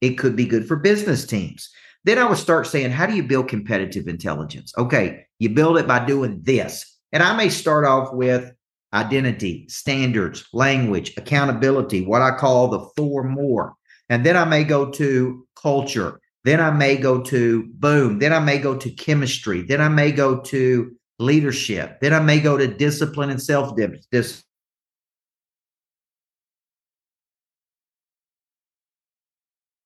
it 0.00 0.14
could 0.14 0.36
be 0.36 0.46
good 0.46 0.68
for 0.68 0.76
business 0.76 1.26
teams. 1.26 1.68
Then 2.04 2.18
I 2.18 2.24
would 2.24 2.38
start 2.38 2.68
saying, 2.68 2.92
how 2.92 3.06
do 3.06 3.16
you 3.16 3.24
build 3.24 3.48
competitive 3.48 4.06
intelligence? 4.06 4.72
Okay, 4.78 5.26
You 5.40 5.48
build 5.48 5.76
it 5.76 5.88
by 5.88 6.04
doing 6.06 6.38
this. 6.42 6.98
And 7.10 7.20
I 7.20 7.36
may 7.36 7.48
start 7.48 7.84
off 7.84 8.12
with 8.12 8.52
identity, 8.94 9.66
standards, 9.68 10.46
language, 10.52 11.14
accountability, 11.16 12.06
what 12.06 12.22
I 12.22 12.30
call 12.38 12.68
the 12.68 12.88
four 12.96 13.24
more. 13.24 13.74
And 14.08 14.24
then 14.24 14.36
I 14.36 14.44
may 14.44 14.62
go 14.62 14.88
to 14.92 15.44
culture. 15.60 16.20
Then 16.44 16.60
I 16.60 16.70
may 16.70 16.96
go 16.96 17.20
to 17.22 17.64
boom. 17.74 18.20
Then 18.20 18.32
I 18.32 18.38
may 18.38 18.58
go 18.58 18.76
to 18.76 18.90
chemistry. 18.90 19.62
Then 19.62 19.80
I 19.80 19.88
may 19.88 20.12
go 20.12 20.40
to 20.42 20.92
leadership. 21.18 22.00
Then 22.00 22.14
I 22.14 22.20
may 22.20 22.38
go 22.38 22.56
to 22.56 22.68
discipline 22.68 23.30
and 23.30 23.42
self 23.42 23.76
discipline. 23.76 24.44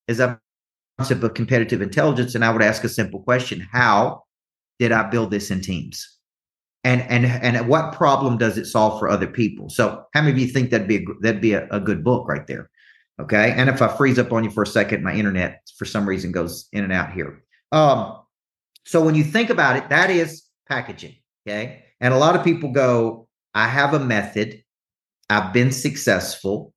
Is 0.06 0.20
a 0.20 0.38
concept 0.98 1.24
of 1.24 1.34
competitive 1.34 1.82
intelligence, 1.82 2.34
and 2.34 2.44
I 2.44 2.52
would 2.52 2.62
ask 2.62 2.84
a 2.84 2.88
simple 2.88 3.20
question: 3.20 3.66
How 3.72 4.24
did 4.78 4.92
I 4.92 5.08
build 5.08 5.30
this 5.30 5.50
in 5.50 5.60
teams? 5.60 6.06
And 6.84 7.02
and 7.02 7.24
and 7.24 7.68
what 7.68 7.94
problem 7.94 8.36
does 8.36 8.58
it 8.58 8.66
solve 8.66 8.98
for 8.98 9.08
other 9.08 9.26
people? 9.26 9.70
So, 9.70 10.04
how 10.12 10.20
many 10.20 10.32
of 10.32 10.38
you 10.38 10.48
think 10.48 10.70
that'd 10.70 10.88
be 10.88 10.96
a, 10.96 11.04
that'd 11.20 11.40
be 11.40 11.54
a, 11.54 11.66
a 11.70 11.80
good 11.80 12.04
book 12.04 12.28
right 12.28 12.46
there? 12.46 12.70
Okay. 13.20 13.52
And 13.56 13.70
if 13.70 13.80
I 13.80 13.88
freeze 13.88 14.18
up 14.18 14.32
on 14.32 14.44
you 14.44 14.50
for 14.50 14.62
a 14.62 14.66
second, 14.66 15.02
my 15.02 15.14
internet 15.14 15.62
for 15.78 15.84
some 15.84 16.08
reason 16.08 16.32
goes 16.32 16.68
in 16.72 16.84
and 16.84 16.92
out 16.92 17.12
here. 17.12 17.42
Um, 17.72 18.18
so 18.84 19.02
when 19.02 19.14
you 19.14 19.24
think 19.24 19.50
about 19.50 19.76
it, 19.76 19.88
that 19.88 20.10
is 20.10 20.42
packaging. 20.68 21.14
Okay. 21.46 21.84
And 22.00 22.12
a 22.12 22.18
lot 22.18 22.36
of 22.36 22.44
people 22.44 22.72
go, 22.72 23.28
I 23.54 23.68
have 23.68 23.94
a 23.94 24.00
method, 24.00 24.62
I've 25.30 25.52
been 25.52 25.70
successful, 25.70 26.74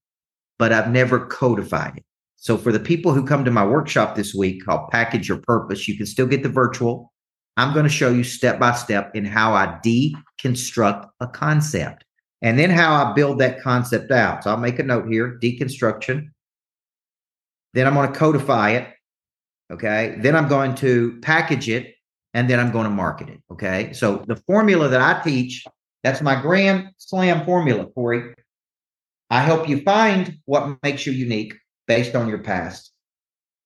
but 0.59 0.71
I've 0.71 0.91
never 0.91 1.25
codified 1.25 1.97
it. 1.97 2.05
So 2.47 2.57
for 2.57 2.71
the 2.71 2.79
people 2.79 3.11
who 3.11 3.25
come 3.25 3.43
to 3.43 3.51
my 3.51 3.65
workshop 3.65 4.15
this 4.15 4.33
week 4.33 4.63
called 4.63 4.89
Package 4.89 5.27
Your 5.27 5.39
Purpose, 5.39 5.85
you 5.85 5.97
can 5.97 6.05
still 6.05 6.25
get 6.25 6.43
the 6.43 6.49
virtual. 6.49 7.11
I'm 7.57 7.73
going 7.73 7.83
to 7.83 7.89
show 7.89 8.09
you 8.09 8.23
step 8.23 8.57
by 8.57 8.71
step 8.71 9.13
in 9.13 9.25
how 9.25 9.53
I 9.53 9.77
deconstruct 9.85 11.09
a 11.19 11.27
concept 11.27 12.05
and 12.41 12.57
then 12.57 12.69
how 12.69 12.93
I 12.93 13.11
build 13.11 13.39
that 13.39 13.61
concept 13.61 14.11
out. 14.11 14.45
So 14.45 14.51
I'll 14.51 14.55
make 14.55 14.79
a 14.79 14.83
note 14.83 15.09
here 15.09 15.37
deconstruction. 15.43 16.29
Then 17.73 17.85
I'm 17.85 17.95
going 17.95 18.13
to 18.13 18.17
codify 18.17 18.69
it. 18.77 18.93
Okay. 19.73 20.15
Then 20.19 20.33
I'm 20.33 20.47
going 20.47 20.73
to 20.75 21.19
package 21.21 21.67
it 21.67 21.95
and 22.33 22.49
then 22.49 22.61
I'm 22.61 22.71
going 22.71 22.85
to 22.85 22.89
market 22.89 23.27
it. 23.27 23.41
Okay. 23.51 23.91
So 23.91 24.23
the 24.25 24.37
formula 24.47 24.87
that 24.87 25.01
I 25.01 25.21
teach, 25.21 25.65
that's 26.01 26.21
my 26.21 26.41
grand 26.41 26.91
slam 26.95 27.45
formula, 27.45 27.87
Corey. 27.87 28.33
I 29.29 29.41
help 29.41 29.67
you 29.67 29.81
find 29.81 30.37
what 30.45 30.81
makes 30.81 31.05
you 31.05 31.11
unique 31.11 31.53
based 31.87 32.15
on 32.15 32.27
your 32.27 32.39
past. 32.39 32.91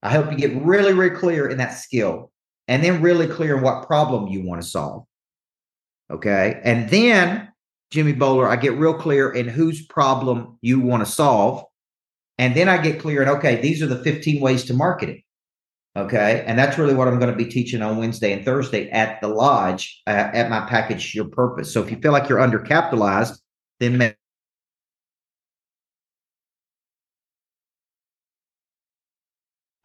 I 0.04 0.10
help 0.10 0.32
you 0.32 0.38
get 0.38 0.56
really, 0.62 0.94
really 0.94 1.16
clear 1.16 1.48
in 1.48 1.58
that 1.58 1.74
skill 1.78 2.32
and 2.68 2.84
then 2.84 3.02
really 3.02 3.28
clear 3.28 3.58
in 3.58 3.64
what 3.64 3.88
problem 3.88 4.28
you 4.28 4.44
want 4.44 4.62
to 4.62 4.68
solve. 4.68 5.06
Okay. 6.10 6.60
And 6.64 6.90
then 6.90 7.50
Jimmy 7.92 8.14
Bowler, 8.14 8.48
I 8.48 8.56
get 8.56 8.74
real 8.74 8.94
clear 8.94 9.32
in 9.32 9.48
whose 9.48 9.86
problem 9.86 10.58
you 10.62 10.80
want 10.80 11.06
to 11.06 11.12
solve. 11.12 11.66
And 12.38 12.56
then 12.56 12.70
I 12.70 12.78
get 12.78 13.00
clear 13.00 13.22
in, 13.22 13.30
okay, 13.30 13.62
these 13.62 13.82
are 13.82 13.88
the 13.88 14.04
15 14.04 14.42
ways 14.42 14.64
to 14.66 14.74
market 14.74 15.10
it. 15.10 15.22
Okay. 15.96 16.44
And 16.48 16.58
that's 16.58 16.78
really 16.78 16.94
what 16.94 17.08
I'm 17.08 17.20
going 17.20 17.32
to 17.32 17.38
be 17.38 17.50
teaching 17.50 17.82
on 17.82 17.98
Wednesday 17.98 18.32
and 18.32 18.46
Thursday 18.46 18.90
at 18.90 19.20
the 19.22 19.28
lodge 19.28 20.02
uh, 20.08 20.30
at 20.34 20.50
my 20.50 20.62
package, 20.62 21.14
Your 21.14 21.26
Purpose. 21.26 21.74
So 21.74 21.84
if 21.84 21.92
you 21.92 21.98
feel 21.98 22.14
like 22.14 22.30
you're 22.30 22.40
undercapitalized, 22.40 23.38
then 23.80 24.16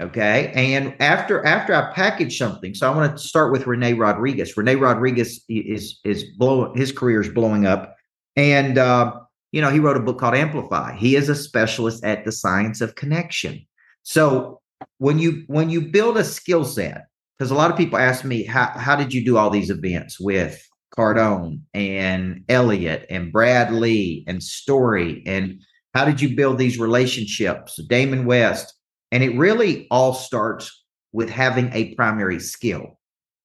Okay. 0.01 0.53
And 0.55 0.95
after 1.01 1.45
after 1.47 1.75
I 1.75 1.91
package 1.95 2.37
something, 2.37 2.75
so 2.75 2.91
I 2.91 2.95
want 2.95 3.17
to 3.17 3.23
start 3.23 3.51
with 3.51 3.67
Rene 3.67 3.95
Rodriguez. 3.95 4.57
Rene 4.57 4.75
Rodriguez 4.75 5.43
is 5.49 6.01
is 6.05 6.25
blowing 6.37 6.77
his 6.77 6.93
career 6.93 7.23
is 7.23 7.31
blowing 7.31 7.67
up. 7.67 7.97
And 8.37 8.77
uh, 8.77 9.15
you 9.53 9.63
know, 9.63 9.71
he 9.71 9.79
wrote 9.79 9.97
a 9.97 10.01
book 10.01 10.19
called 10.19 10.35
Amplify. 10.35 10.97
He 10.97 11.17
is 11.17 11.31
a 11.31 11.35
specialist 11.35 12.05
at 12.05 12.27
the 12.27 12.33
science 12.33 12.83
of 12.83 12.95
connection. 12.95 13.65
So 14.03 14.61
when 14.99 15.19
you 15.19 15.45
when 15.47 15.71
you 15.71 15.81
build 15.81 16.19
a 16.19 16.25
skill 16.25 16.67
set, 16.67 17.07
because 17.39 17.51
a 17.51 17.55
lot 17.55 17.71
of 17.71 17.79
people 17.79 17.99
ask 17.99 18.23
me, 18.23 18.45
how 18.45 18.67
how 18.67 18.97
did 18.97 19.15
you 19.15 19.25
do 19.25 19.39
all 19.39 19.49
these 19.49 19.71
events 19.71 20.21
with 20.21 20.63
Cardone 20.95 21.61
and 21.73 22.45
Elliott 22.51 23.07
and 23.09 23.33
Brad 23.33 23.73
Lea 23.73 24.25
and 24.29 24.43
Storey? 24.43 25.23
And 25.25 25.59
how 25.95 26.05
did 26.05 26.21
you 26.21 26.37
build 26.37 26.59
these 26.59 26.79
relationships? 26.79 27.81
Damon 27.89 28.27
West 28.27 28.75
and 29.13 29.23
it 29.23 29.37
really 29.37 29.87
all 29.91 30.13
starts 30.15 30.85
with 31.13 31.31
having 31.31 31.73
a 31.73 31.95
primary 31.95 32.41
skill. 32.41 32.99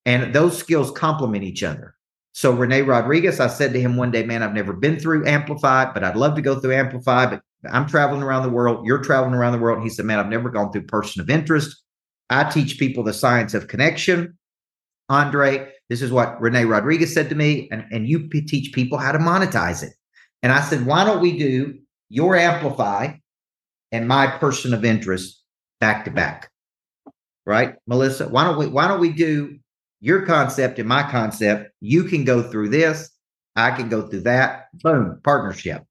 And 0.05 0.33
those 0.33 0.57
skills 0.57 0.91
complement 0.91 1.43
each 1.43 1.63
other. 1.63 1.95
So 2.33 2.51
Rene 2.51 2.81
Rodriguez, 2.81 3.39
I 3.39 3.47
said 3.47 3.73
to 3.73 3.79
him 3.79 3.97
one 3.97 4.11
day, 4.11 4.25
man, 4.25 4.41
I've 4.41 4.53
never 4.53 4.73
been 4.73 4.99
through 4.99 5.27
Amplify, 5.27 5.91
but 5.93 6.03
I'd 6.03 6.15
love 6.15 6.35
to 6.35 6.41
go 6.41 6.59
through 6.59 6.73
Amplify, 6.73 7.25
but 7.27 7.41
I'm 7.69 7.87
traveling 7.87 8.23
around 8.23 8.43
the 8.43 8.49
world. 8.49 8.85
You're 8.85 9.03
traveling 9.03 9.35
around 9.35 9.51
the 9.51 9.59
world. 9.59 9.77
And 9.77 9.83
he 9.83 9.89
said, 9.89 10.05
man, 10.05 10.19
I've 10.19 10.27
never 10.27 10.49
gone 10.49 10.71
through 10.71 10.83
person 10.83 11.21
of 11.21 11.29
interest. 11.29 11.83
I 12.29 12.45
teach 12.45 12.79
people 12.79 13.03
the 13.03 13.13
science 13.13 13.53
of 13.53 13.67
connection. 13.67 14.37
Andre, 15.09 15.71
this 15.89 16.01
is 16.01 16.11
what 16.11 16.41
Rene 16.41 16.63
Rodriguez 16.63 17.13
said 17.13 17.27
to 17.29 17.35
me, 17.35 17.67
and, 17.69 17.83
and 17.91 18.07
you 18.07 18.29
p- 18.29 18.41
teach 18.41 18.73
people 18.73 18.97
how 18.97 19.11
to 19.11 19.19
monetize 19.19 19.83
it. 19.83 19.91
And 20.41 20.53
I 20.53 20.61
said, 20.61 20.85
why 20.85 21.03
don't 21.03 21.21
we 21.21 21.37
do 21.37 21.77
your 22.07 22.37
Amplify 22.37 23.15
and 23.91 24.07
my 24.07 24.27
person 24.27 24.73
of 24.73 24.85
interest 24.85 25.40
back 25.81 26.05
to 26.05 26.11
back. 26.11 26.49
Right, 27.45 27.75
Melissa? 27.87 28.29
Why 28.29 28.45
don't 28.45 28.57
we 28.57 28.67
why 28.67 28.87
don't 28.87 29.01
we 29.01 29.11
do 29.11 29.57
your 29.99 30.25
concept 30.25 30.79
and 30.79 30.87
my 30.87 31.03
concept? 31.11 31.71
You 31.81 32.05
can 32.05 32.23
go 32.23 32.41
through 32.41 32.69
this, 32.69 33.11
I 33.55 33.71
can 33.71 33.89
go 33.89 34.07
through 34.07 34.21
that. 34.21 34.67
Boom, 34.81 35.19
partnership. 35.23 35.83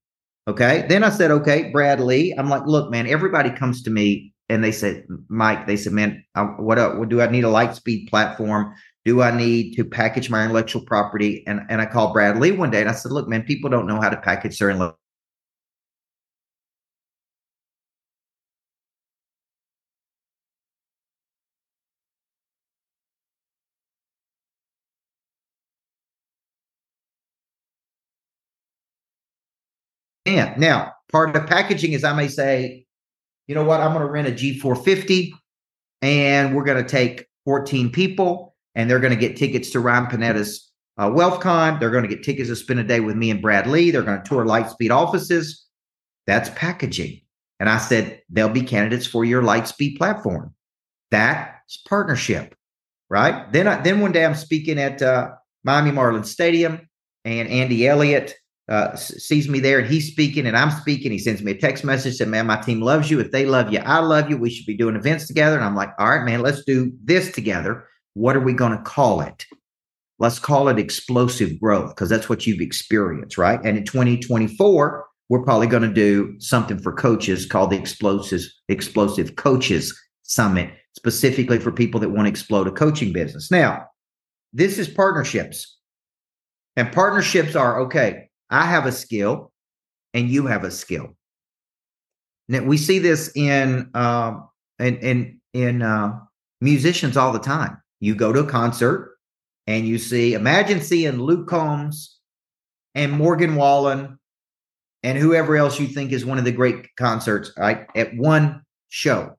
Okay. 0.47 0.85
Then 0.89 1.03
I 1.03 1.09
said, 1.09 1.31
okay, 1.31 1.69
Brad 1.71 1.99
Lea. 1.99 2.33
I'm 2.37 2.49
like, 2.49 2.65
look, 2.65 2.89
man, 2.89 3.07
everybody 3.07 3.51
comes 3.51 3.83
to 3.83 3.91
me 3.91 4.33
and 4.49 4.63
they 4.63 4.71
said, 4.71 5.05
Mike, 5.29 5.67
they 5.67 5.77
said, 5.77 5.93
man, 5.93 6.23
what, 6.57 6.97
what 6.97 7.09
do 7.09 7.21
I 7.21 7.29
need 7.29 7.43
a 7.43 7.47
Lightspeed 7.47 8.09
platform? 8.09 8.73
Do 9.05 9.21
I 9.21 9.35
need 9.35 9.75
to 9.75 9.85
package 9.85 10.29
my 10.29 10.43
intellectual 10.43 10.83
property? 10.83 11.43
And 11.47 11.61
and 11.69 11.81
I 11.81 11.85
called 11.85 12.13
Brad 12.13 12.39
Lea 12.39 12.51
one 12.51 12.71
day 12.71 12.81
and 12.81 12.89
I 12.89 12.93
said, 12.93 13.11
look, 13.11 13.27
man, 13.27 13.43
people 13.43 13.69
don't 13.69 13.87
know 13.87 13.99
how 13.99 14.09
to 14.09 14.17
package 14.17 14.59
their 14.59 14.69
intellectual 14.69 14.97
can. 30.31 30.59
Now, 30.59 30.93
part 31.11 31.35
of 31.35 31.47
packaging 31.47 31.93
is 31.93 32.03
I 32.03 32.13
may 32.13 32.27
say, 32.27 32.85
you 33.47 33.55
know 33.55 33.63
what, 33.63 33.81
I'm 33.81 33.93
going 33.93 34.05
to 34.05 34.11
rent 34.11 34.27
a 34.27 34.31
G450 34.31 35.31
and 36.01 36.55
we're 36.55 36.63
going 36.63 36.83
to 36.83 36.89
take 36.89 37.27
14 37.45 37.91
people 37.91 38.55
and 38.75 38.89
they're 38.89 38.99
going 38.99 39.13
to 39.13 39.19
get 39.19 39.35
tickets 39.35 39.71
to 39.71 39.79
Ryan 39.79 40.07
Pineda's 40.07 40.71
uh, 40.97 41.09
WealthCon. 41.09 41.79
They're 41.79 41.89
going 41.89 42.07
to 42.07 42.09
get 42.09 42.23
tickets 42.23 42.49
to 42.49 42.55
spend 42.55 42.79
a 42.79 42.83
day 42.83 42.99
with 42.99 43.15
me 43.15 43.31
and 43.31 43.41
Brad 43.41 43.67
Lea. 43.67 43.91
They're 43.91 44.03
going 44.03 44.21
to 44.21 44.27
tour 44.27 44.45
Lightspeed 44.45 44.91
offices. 44.91 45.65
That's 46.27 46.49
packaging. 46.51 47.21
And 47.59 47.69
I 47.69 47.77
said, 47.77 48.21
they'll 48.29 48.49
be 48.49 48.63
candidates 48.63 49.05
for 49.05 49.25
your 49.25 49.43
Lightspeed 49.43 49.97
platform. 49.97 50.53
That's 51.11 51.77
partnership, 51.87 52.55
right? 53.09 53.51
Then, 53.51 53.67
I, 53.67 53.81
then 53.81 53.99
one 53.99 54.11
day 54.11 54.25
I'm 54.25 54.35
speaking 54.35 54.79
at 54.79 55.01
uh, 55.01 55.31
Miami 55.63 55.91
Marlins 55.91 56.27
Stadium 56.27 56.87
and 57.25 57.47
Andy 57.49 57.87
Elliott 57.87 58.35
uh, 58.71 58.95
sees 58.95 59.49
me 59.49 59.59
there 59.59 59.79
and 59.79 59.87
he's 59.87 60.09
speaking 60.09 60.47
and 60.47 60.55
I'm 60.55 60.71
speaking. 60.71 61.11
He 61.11 61.19
sends 61.19 61.43
me 61.43 61.51
a 61.51 61.57
text 61.57 61.83
message 61.83 62.15
said, 62.15 62.29
Man, 62.29 62.47
my 62.47 62.55
team 62.55 62.81
loves 62.81 63.11
you. 63.11 63.19
If 63.19 63.31
they 63.31 63.45
love 63.45 63.71
you, 63.73 63.79
I 63.79 63.99
love 63.99 64.29
you. 64.29 64.37
We 64.37 64.49
should 64.49 64.65
be 64.65 64.77
doing 64.77 64.95
events 64.95 65.27
together. 65.27 65.57
And 65.57 65.65
I'm 65.65 65.75
like, 65.75 65.91
All 65.99 66.09
right, 66.09 66.23
man, 66.23 66.41
let's 66.41 66.63
do 66.63 66.93
this 67.03 67.33
together. 67.33 67.85
What 68.13 68.37
are 68.37 68.41
we 68.41 68.53
going 68.53 68.71
to 68.71 68.83
call 68.83 69.19
it? 69.19 69.45
Let's 70.19 70.39
call 70.39 70.69
it 70.69 70.79
explosive 70.79 71.59
growth 71.59 71.89
because 71.89 72.09
that's 72.09 72.29
what 72.29 72.47
you've 72.47 72.61
experienced, 72.61 73.37
right? 73.37 73.59
And 73.61 73.77
in 73.77 73.83
2024, 73.83 75.05
we're 75.27 75.43
probably 75.43 75.67
going 75.67 75.83
to 75.83 75.93
do 75.93 76.39
something 76.39 76.79
for 76.79 76.93
coaches 76.93 77.45
called 77.45 77.71
the 77.71 77.77
Explosive 77.77 78.41
Explosive 78.69 79.35
Coaches 79.35 79.99
Summit, 80.23 80.71
specifically 80.95 81.59
for 81.59 81.73
people 81.73 81.99
that 81.99 82.09
want 82.09 82.27
to 82.27 82.29
explode 82.29 82.67
a 82.67 82.71
coaching 82.71 83.11
business. 83.11 83.51
Now, 83.51 83.87
this 84.53 84.77
is 84.77 84.87
partnerships. 84.87 85.77
And 86.77 86.91
partnerships 86.91 87.55
are 87.55 87.81
okay, 87.81 88.29
I 88.51 88.65
have 88.65 88.85
a 88.85 88.91
skill 88.91 89.51
and 90.13 90.29
you 90.29 90.45
have 90.45 90.63
a 90.63 90.71
skill. 90.71 91.15
Now, 92.47 92.63
we 92.63 92.77
see 92.77 92.99
this 92.99 93.31
in 93.35 93.89
um, 93.93 94.49
in 94.79 94.97
in, 94.97 95.39
in 95.53 95.81
uh, 95.81 96.19
musicians 96.59 97.17
all 97.17 97.31
the 97.31 97.39
time. 97.39 97.77
You 97.99 98.13
go 98.13 98.33
to 98.33 98.41
a 98.41 98.45
concert 98.47 99.17
and 99.67 99.87
you 99.87 99.97
see, 99.97 100.33
imagine 100.33 100.81
seeing 100.81 101.17
Luke 101.19 101.47
Combs 101.47 102.17
and 102.93 103.11
Morgan 103.11 103.55
Wallen 103.55 104.19
and 105.03 105.17
whoever 105.17 105.55
else 105.55 105.79
you 105.79 105.87
think 105.87 106.11
is 106.11 106.25
one 106.25 106.37
of 106.37 106.45
the 106.45 106.51
great 106.51 106.87
concerts, 106.97 107.51
right? 107.57 107.87
At 107.95 108.15
one 108.15 108.63
show. 108.89 109.35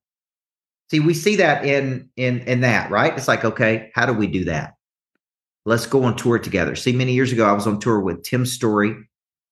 See, 0.90 1.00
we 1.00 1.14
see 1.14 1.36
that 1.36 1.64
in 1.64 2.08
in 2.16 2.40
in 2.40 2.60
that, 2.60 2.90
right? 2.90 3.16
It's 3.16 3.28
like, 3.28 3.44
okay, 3.44 3.90
how 3.94 4.06
do 4.06 4.12
we 4.12 4.26
do 4.26 4.44
that? 4.44 4.74
Let's 5.64 5.86
go 5.86 6.04
on 6.04 6.16
tour 6.16 6.38
together. 6.38 6.74
See, 6.74 6.92
many 6.92 7.12
years 7.12 7.32
ago, 7.32 7.46
I 7.46 7.52
was 7.52 7.66
on 7.66 7.78
tour 7.78 8.00
with 8.00 8.24
Tim 8.24 8.44
Storey 8.44 8.96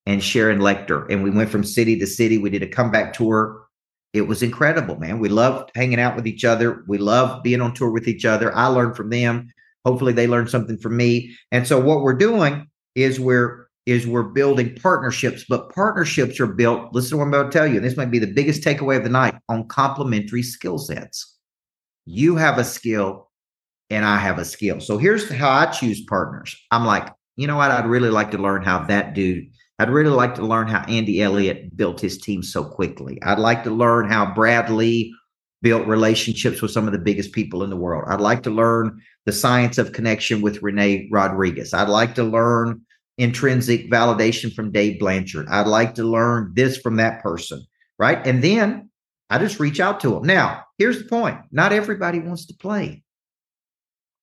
and 0.07 0.23
Sharon 0.23 0.59
Lechter, 0.59 1.09
and 1.11 1.23
we 1.23 1.31
went 1.31 1.51
from 1.51 1.63
city 1.63 1.99
to 1.99 2.07
city. 2.07 2.39
We 2.39 2.51
did 2.51 2.63
a 2.63 2.69
comeback 2.69 3.13
tour. 3.13 3.67
It 4.13 4.23
was 4.23 4.43
incredible, 4.43 4.97
man. 4.97 5.21
We 5.21 5.29
loved 5.29 5.71
hanging 5.75 6.01
out 6.01 6.17
with 6.17 6.27
each 6.27 6.45
other. 6.45 6.85
We 6.89 6.99
loved 6.99 7.45
being 7.45 7.61
on 7.61 7.75
tour 7.75 7.91
with 7.91 8.09
each 8.09 8.25
other. 8.25 8.55
I 8.57 8.67
learned 8.67 8.97
from 8.97 9.11
them. 9.11 9.49
Hopefully, 9.85 10.13
they 10.13 10.27
learned 10.27 10.51
something 10.51 10.79
from 10.79 10.97
me. 10.97 11.37
And 11.53 11.67
so, 11.67 11.79
what 11.79 12.03
we're 12.03 12.15
doing 12.15 12.69
is 12.97 13.21
we're 13.21 13.69
is 13.87 14.07
we're 14.07 14.23
building 14.23 14.77
partnerships, 14.77 15.45
but 15.49 15.73
partnerships 15.75 16.39
are 16.39 16.47
built. 16.47 16.93
Listen 16.93 17.11
to 17.11 17.17
what 17.19 17.23
I'm 17.25 17.35
about 17.35 17.51
to 17.51 17.59
tell 17.59 17.67
you. 17.67 17.77
And 17.77 17.85
this 17.85 17.97
might 17.97 18.11
be 18.11 18.19
the 18.19 18.27
biggest 18.27 18.63
takeaway 18.63 18.97
of 18.97 19.05
the 19.05 19.11
night 19.11 19.35
on 19.49 19.69
complementary 19.69 20.43
skill 20.43 20.79
sets. 20.79 21.37
You 22.05 22.37
have 22.37 22.59
a 22.59 22.65
skill, 22.65 23.30
and 23.91 24.05
I 24.05 24.17
have 24.17 24.39
a 24.39 24.45
skill. 24.45 24.81
So 24.81 24.97
here's 24.97 25.31
how 25.31 25.51
I 25.51 25.67
choose 25.67 26.03
partners. 26.03 26.57
I'm 26.71 26.85
like, 26.85 27.09
you 27.37 27.47
know 27.47 27.57
what? 27.57 27.71
I'd 27.71 27.87
really 27.87 28.11
like 28.11 28.31
to 28.33 28.39
learn 28.39 28.63
how 28.63 28.85
that 28.85 29.15
dude. 29.15 29.51
I'd 29.79 29.91
really 29.91 30.11
like 30.11 30.35
to 30.37 30.43
learn 30.43 30.69
how 30.69 30.85
Andy 30.89 31.23
Elliott 31.23 31.77
built 31.77 32.01
his 32.01 32.19
team 32.19 32.43
so 32.43 32.63
quickly. 32.63 33.21
I'd 33.23 33.39
like 33.39 33.65
to 33.65 33.71
learn 33.71 34.11
how 34.11 34.35
Brad 34.35 34.71
Lea 34.71 35.13
built 35.63 35.87
relationships 35.87 36.63
with 36.63 36.71
some 36.71 36.87
of 36.87 36.93
the 36.93 36.99
biggest 36.99 37.33
people 37.33 37.63
in 37.63 37.71
the 37.71 37.77
world. 37.77 38.05
I'd 38.09 38.21
like 38.21 38.43
to 38.45 38.51
learn 38.51 39.01
the 39.27 39.33
science 39.33 39.79
of 39.79 39.93
connection 39.93 40.41
with 40.41 40.63
Rene 40.63 41.09
Rodriguez. 41.11 41.75
I'd 41.75 41.89
like 41.89 42.15
to 42.15 42.25
learn 42.25 42.83
intrinsic 43.19 43.91
validation 43.91 44.55
from 44.55 44.73
Dave 44.73 44.99
Blanchard. 44.99 45.47
I'd 45.49 45.67
like 45.67 45.95
to 45.97 46.05
learn 46.05 46.53
this 46.55 46.79
from 46.79 46.97
that 46.97 47.23
person, 47.23 47.63
right? 47.99 48.27
And 48.27 48.43
then 48.43 48.91
I 49.29 49.39
just 49.39 49.61
reach 49.61 49.81
out 49.81 50.01
to 50.01 50.11
them. 50.11 50.25
Now, 50.25 50.65
here's 50.79 51.03
the 51.03 51.09
point 51.09 51.39
not 51.53 51.73
everybody 51.73 52.21
wants 52.21 52.47
to 52.47 52.55
play. 52.55 53.03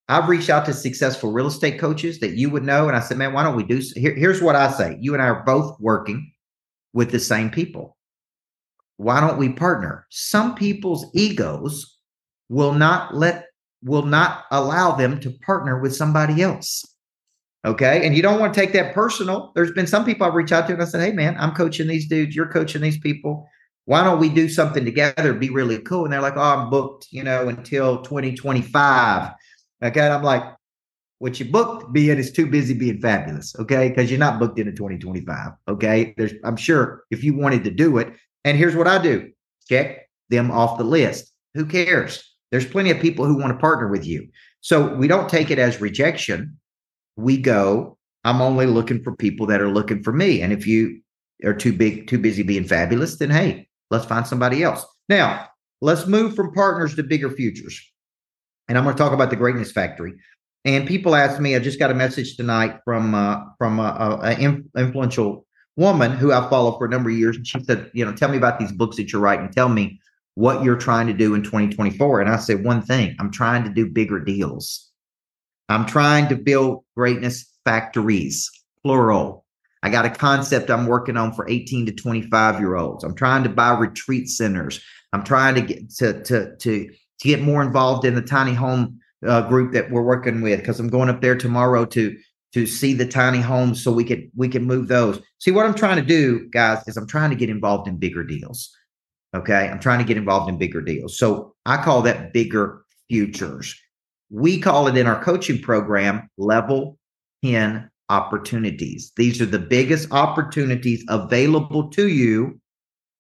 I've 0.10 0.30
reached 0.30 0.50
out 0.50 0.66
to 0.66 0.74
successful 0.74 1.32
real 1.32 1.48
estate 1.48 1.80
coaches 1.80 2.20
that 2.20 2.38
you 2.38 2.50
would 2.50 2.64
know. 2.64 2.88
And 2.88 2.96
I 2.96 3.02
said, 3.02 3.18
man, 3.18 3.34
why 3.34 3.44
don't 3.44 3.58
we 3.58 3.64
do? 3.64 3.82
Here, 3.96 4.16
here's 4.16 4.42
what 4.42 4.56
I 4.56 4.72
say 4.72 4.98
you 5.00 5.14
and 5.14 5.22
I 5.22 5.28
are 5.28 5.44
both 5.44 5.78
working 5.80 6.32
with 6.94 7.12
the 7.12 7.20
same 7.20 7.50
people. 7.50 7.98
Why 8.96 9.20
don't 9.20 9.38
we 9.38 9.50
partner? 9.50 10.08
Some 10.10 10.56
people's 10.56 11.06
egos 11.14 11.98
will 12.50 12.74
not 12.74 13.16
let, 13.16 13.46
will 13.84 14.06
not 14.06 14.46
allow 14.52 14.94
them 14.94 15.20
to 15.20 15.32
partner 15.46 15.80
with 15.80 15.96
somebody 15.96 16.42
else. 16.42 16.86
Okay. 17.66 18.06
And 18.06 18.16
you 18.16 18.22
don't 18.22 18.40
want 18.40 18.54
to 18.54 18.60
take 18.60 18.72
that 18.74 18.96
personal. 18.96 19.52
There's 19.54 19.72
been 19.72 19.88
some 19.88 20.06
people 20.06 20.26
I've 20.26 20.36
reached 20.36 20.54
out 20.54 20.68
to 20.68 20.74
and 20.74 20.82
I 20.82 20.86
said, 20.86 21.02
Hey, 21.02 21.12
man, 21.12 21.36
I'm 21.38 21.54
coaching 21.54 21.88
these 21.88 22.08
dudes. 22.08 22.36
You're 22.36 22.48
coaching 22.48 22.82
these 22.82 23.00
people. 23.00 23.48
Why 23.86 24.04
don't 24.04 24.20
we 24.20 24.30
do 24.30 24.48
something 24.48 24.86
together? 24.86 25.34
Be 25.34 25.50
really 25.50 25.80
cool. 25.80 26.06
And 26.06 26.14
they're 26.14 26.22
like, 26.22 26.38
Oh, 26.38 26.42
I'm 26.42 26.70
booked, 26.70 27.08
you 27.12 27.24
know, 27.24 27.50
until 27.50 28.02
2025. 28.04 29.32
Okay. 29.84 30.00
And 30.02 30.14
I'm 30.14 30.24
like, 30.24 30.44
what 31.20 31.40
you 31.40 31.46
booked 31.46 31.94
being 31.94 32.18
is 32.18 32.32
too 32.32 32.46
busy 32.46 32.74
being 32.74 33.02
fabulous. 33.02 33.56
Okay. 33.60 33.90
Because 33.90 34.10
you're 34.10 34.20
not 34.20 34.40
booked 34.40 34.60
into 34.60 34.72
2025. 34.72 35.52
Okay. 35.68 36.14
There's, 36.18 36.34
I'm 36.44 36.58
sure 36.58 37.04
if 37.12 37.24
you 37.24 37.36
wanted 37.36 37.64
to 37.64 37.72
do 37.72 37.98
it. 37.98 38.14
And 38.46 38.58
here's 38.58 38.76
what 38.76 38.88
I 38.88 39.02
do 39.02 39.32
check 39.68 40.08
them 40.30 40.52
off 40.52 40.78
the 40.78 40.84
list. 40.84 41.34
Who 41.56 41.66
cares? 41.66 42.24
There's 42.52 42.66
plenty 42.66 42.92
of 42.92 43.02
people 43.02 43.26
who 43.26 43.38
want 43.38 43.52
to 43.52 43.60
partner 43.60 43.90
with 43.90 44.06
you. 44.06 44.28
So 44.62 44.96
we 44.96 45.08
don't 45.08 45.30
take 45.30 45.52
it 45.52 45.60
as 45.60 45.82
rejection 45.82 46.58
we 47.18 47.38
go, 47.38 47.98
I'm 48.24 48.42
only 48.42 48.68
looking 48.68 49.04
for 49.04 49.16
people 49.16 49.48
that 49.48 49.62
are 49.62 49.70
looking 49.70 50.04
for 50.04 50.14
me. 50.14 50.42
And 50.42 50.54
if 50.54 50.66
you 50.66 51.02
are 51.44 51.54
too 51.54 51.74
big, 51.74 52.08
too 52.08 52.20
busy 52.20 52.44
being 52.44 52.64
fabulous, 52.64 53.18
then 53.18 53.30
hey, 53.30 53.68
let's 53.90 54.06
find 54.06 54.26
somebody 54.26 54.64
else. 54.64 54.86
Now, 55.10 55.48
let's 55.82 56.08
move 56.08 56.36
from 56.36 56.54
partners 56.54 56.96
to 56.96 57.04
bigger 57.04 57.30
futures. 57.30 57.82
And 58.68 58.78
I'm 58.78 58.84
going 58.84 58.96
to 58.96 59.02
talk 59.02 59.14
about 59.14 59.30
the 59.30 59.36
greatness 59.36 59.72
factory. 59.72 60.14
And 60.66 60.88
people 60.88 61.16
ask 61.16 61.40
me, 61.40 61.56
I 61.56 61.60
just 61.60 61.80
got 61.80 61.92
a 61.92 61.96
message 61.96 62.36
tonight 62.36 62.80
from 62.84 63.16
uh, 63.16 63.42
from 63.58 63.80
an 63.80 64.70
influential 64.76 65.46
woman 65.78 66.12
who 66.12 66.34
I 66.34 66.50
follow 66.50 66.78
for 66.78 66.86
a 66.86 66.90
number 66.90 67.10
of 67.10 67.16
years, 67.16 67.38
and 67.38 67.48
she 67.48 67.64
said, 67.64 67.90
you 67.94 68.04
know, 68.04 68.12
tell 68.12 68.30
me 68.30 68.38
about 68.38 68.60
these 68.60 68.72
books 68.72 68.98
that 68.98 69.14
you're 69.14 69.22
writing. 69.22 69.50
Tell 69.50 69.70
me 69.70 70.00
what 70.36 70.64
you're 70.64 70.76
trying 70.76 71.08
to 71.08 71.14
do 71.14 71.36
in 71.36 71.44
2024. 71.44 72.20
And 72.20 72.30
I 72.30 72.38
said 72.38 72.66
one 72.66 72.82
thing: 72.82 73.16
I'm 73.20 73.32
trying 73.32 73.64
to 73.64 73.70
do 73.70 73.90
bigger 73.90 74.20
deals. 74.20 74.92
I'm 75.70 75.86
trying 75.86 76.28
to 76.30 76.36
build 76.36 76.84
greatness 76.96 77.50
factories, 77.64 78.50
plural. 78.84 79.46
I 79.84 79.90
got 79.90 80.06
a 80.06 80.10
concept 80.10 80.70
I'm 80.70 80.88
working 80.88 81.18
on 81.18 81.34
for 81.34 81.48
18 81.48 81.86
to 81.86 81.92
25 81.92 82.60
year 82.60 82.76
olds. 82.76 83.04
I'm 83.04 83.16
trying 83.16 83.44
to 83.44 83.50
buy 83.50 83.72
retreat 83.72 84.28
centers. 84.28 84.82
I'm 85.14 85.24
trying 85.24 85.56
to 85.56 85.62
get 85.62 85.90
to 85.96 86.24
to 86.24 86.56
to, 86.58 86.90
to 87.20 87.28
get 87.28 87.42
more 87.42 87.62
involved 87.62 88.06
in 88.06 88.16
the 88.16 88.22
tiny 88.22 88.54
home 88.54 89.00
uh, 89.26 89.42
group 89.48 89.74
that 89.74 89.90
we're 89.90 90.04
working 90.04 90.42
with 90.42 90.60
because 90.60 90.80
I'm 90.80 90.90
going 90.90 91.10
up 91.10 91.22
there 91.22 91.36
tomorrow 91.36 91.86
to 91.86 92.18
to 92.54 92.66
see 92.66 92.94
the 92.94 93.06
tiny 93.06 93.42
homes 93.42 93.84
so 93.84 93.92
we 93.92 94.04
could 94.04 94.30
we 94.36 94.48
can 94.48 94.64
move 94.64 94.88
those. 94.88 95.22
See 95.40 95.52
what 95.52 95.66
I'm 95.66 95.76
trying 95.76 95.98
to 95.98 96.06
do, 96.06 96.48
guys, 96.50 96.82
is 96.88 96.98
I'm 96.98 97.08
trying 97.08 97.30
to 97.32 97.36
get 97.36 97.50
involved 97.50 97.88
in 97.88 97.98
bigger 97.98 98.24
deals. 98.24 98.74
Okay, 99.36 99.68
I'm 99.68 99.80
trying 99.80 100.00
to 100.00 100.06
get 100.06 100.18
involved 100.18 100.50
in 100.50 100.58
bigger 100.58 100.82
deals. 100.82 101.18
So 101.18 101.54
I 101.66 101.78
call 101.78 102.02
that 102.04 102.34
bigger 102.34 102.82
futures. 103.10 103.76
We 104.30 104.60
call 104.60 104.88
it 104.88 104.98
in 104.98 105.08
our 105.08 105.22
coaching 105.24 105.62
program 105.62 106.30
level 106.38 106.98
10 107.44 107.90
opportunities. 108.10 109.12
These 109.16 109.42
are 109.42 109.46
the 109.46 109.60
biggest 109.60 110.12
opportunities 110.12 111.04
available 111.10 111.90
to 111.90 112.08
you 112.08 112.60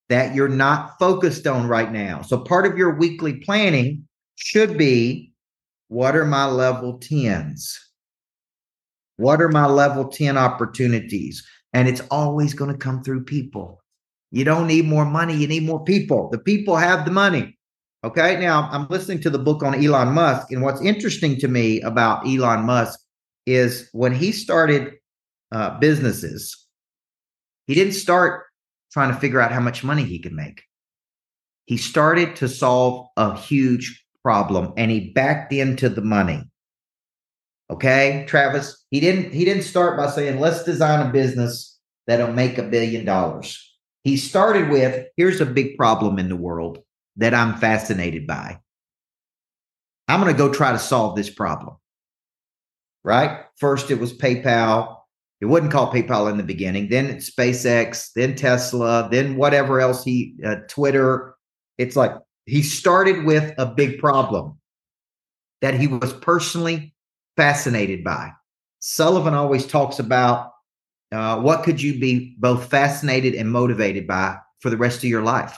that 0.09 0.33
you're 0.33 0.47
not 0.47 0.97
focused 0.99 1.47
on 1.47 1.67
right 1.67 1.91
now. 1.91 2.21
So 2.21 2.37
part 2.37 2.65
of 2.65 2.77
your 2.77 2.95
weekly 2.95 3.37
planning 3.37 4.07
should 4.35 4.77
be 4.77 5.33
what 5.89 6.15
are 6.15 6.25
my 6.25 6.45
level 6.45 6.99
10s? 6.99 7.73
What 9.17 9.41
are 9.41 9.49
my 9.49 9.65
level 9.65 10.07
10 10.07 10.37
opportunities? 10.37 11.45
And 11.73 11.87
it's 11.87 12.01
always 12.11 12.53
going 12.53 12.71
to 12.71 12.77
come 12.77 13.03
through 13.03 13.23
people. 13.23 13.83
You 14.31 14.43
don't 14.43 14.67
need 14.67 14.85
more 14.85 15.05
money, 15.05 15.35
you 15.35 15.47
need 15.47 15.63
more 15.63 15.83
people. 15.83 16.29
The 16.29 16.39
people 16.39 16.75
have 16.75 17.05
the 17.05 17.11
money. 17.11 17.57
Okay. 18.03 18.39
Now 18.39 18.69
I'm 18.71 18.87
listening 18.89 19.21
to 19.21 19.29
the 19.29 19.39
book 19.39 19.63
on 19.63 19.83
Elon 19.83 20.13
Musk. 20.13 20.51
And 20.51 20.61
what's 20.61 20.81
interesting 20.81 21.37
to 21.39 21.47
me 21.47 21.81
about 21.81 22.27
Elon 22.27 22.65
Musk 22.65 22.99
is 23.45 23.89
when 23.93 24.13
he 24.13 24.31
started 24.31 24.93
uh, 25.51 25.77
businesses, 25.79 26.65
he 27.65 27.73
didn't 27.73 27.93
start 27.93 28.46
trying 28.91 29.13
to 29.13 29.19
figure 29.19 29.41
out 29.41 29.51
how 29.51 29.59
much 29.59 29.83
money 29.83 30.03
he 30.03 30.19
could 30.19 30.33
make. 30.33 30.63
He 31.65 31.77
started 31.77 32.35
to 32.37 32.47
solve 32.47 33.07
a 33.17 33.37
huge 33.37 34.03
problem 34.23 34.73
and 34.77 34.89
he 34.89 35.11
backed 35.11 35.53
into 35.53 35.89
the 35.89 36.01
money. 36.01 36.43
Okay, 37.69 38.25
Travis, 38.27 38.85
he 38.91 38.99
didn't 38.99 39.33
he 39.33 39.43
didn't 39.43 39.63
start 39.63 39.97
by 39.97 40.09
saying 40.09 40.39
let's 40.39 40.63
design 40.63 41.05
a 41.05 41.11
business 41.11 41.77
that'll 42.07 42.31
make 42.31 42.57
a 42.57 42.63
billion 42.63 43.03
dollars. 43.03 43.75
He 44.03 44.15
started 44.15 44.69
with 44.69 45.07
here's 45.17 45.41
a 45.41 45.45
big 45.45 45.77
problem 45.77 46.17
in 46.17 46.29
the 46.29 46.35
world 46.37 46.79
that 47.17 47.33
I'm 47.33 47.57
fascinated 47.57 48.25
by. 48.25 48.59
I'm 50.07 50.21
going 50.21 50.33
to 50.33 50.37
go 50.37 50.53
try 50.53 50.71
to 50.71 50.79
solve 50.79 51.15
this 51.15 51.29
problem. 51.29 51.75
Right? 53.03 53.43
First, 53.57 53.91
it 53.91 53.99
was 53.99 54.13
PayPal. 54.13 54.96
It 55.39 55.45
wasn't 55.45 55.71
called 55.71 55.93
PayPal 55.93 56.29
in 56.31 56.37
the 56.37 56.43
beginning. 56.43 56.89
Then 56.89 57.05
it's 57.07 57.29
SpaceX, 57.29 58.11
then 58.15 58.35
Tesla, 58.35 59.07
then 59.11 59.35
whatever 59.35 59.79
else 59.79 60.03
he, 60.03 60.35
uh, 60.43 60.55
Twitter. 60.67 61.35
It's 61.77 61.95
like 61.95 62.13
he 62.45 62.63
started 62.63 63.23
with 63.23 63.53
a 63.57 63.65
big 63.65 63.99
problem 63.99 64.57
that 65.61 65.75
he 65.75 65.87
was 65.87 66.13
personally 66.13 66.95
fascinated 67.35 68.03
by. 68.03 68.31
Sullivan 68.79 69.33
always 69.33 69.67
talks 69.67 69.99
about 69.99 70.51
uh, 71.11 71.39
what 71.39 71.63
could 71.63 71.81
you 71.81 71.99
be 71.99 72.35
both 72.39 72.69
fascinated 72.69 73.35
and 73.35 73.51
motivated 73.51 74.07
by 74.07 74.37
for 74.59 74.69
the 74.69 74.77
rest 74.77 74.99
of 74.99 75.05
your 75.05 75.21
life. 75.21 75.57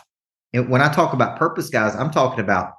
And 0.53 0.69
when 0.69 0.81
I 0.81 0.91
talk 0.91 1.13
about 1.13 1.37
purpose, 1.37 1.69
guys, 1.69 1.95
I'm 1.95 2.11
talking 2.11 2.39
about 2.39 2.73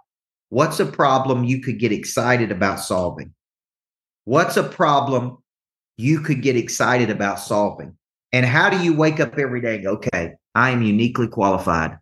what's 0.48 0.80
a 0.80 0.86
problem 0.86 1.44
you 1.44 1.60
could 1.60 1.78
get 1.78 1.92
excited 1.92 2.50
about 2.50 2.80
solving? 2.80 3.34
What's 4.24 4.56
a 4.56 4.62
problem 4.62 5.38
you 6.00 6.20
could 6.20 6.42
get 6.42 6.56
excited 6.56 7.10
about 7.10 7.38
solving? 7.38 7.96
And 8.32 8.46
how 8.46 8.70
do 8.70 8.82
you 8.82 8.94
wake 8.94 9.20
up 9.20 9.38
every 9.38 9.60
day 9.60 9.76
and 9.76 9.84
go, 9.84 9.92
okay, 9.92 10.34
I 10.54 10.70
am 10.70 10.82
uniquely 10.82 11.28
qualified 11.28 11.98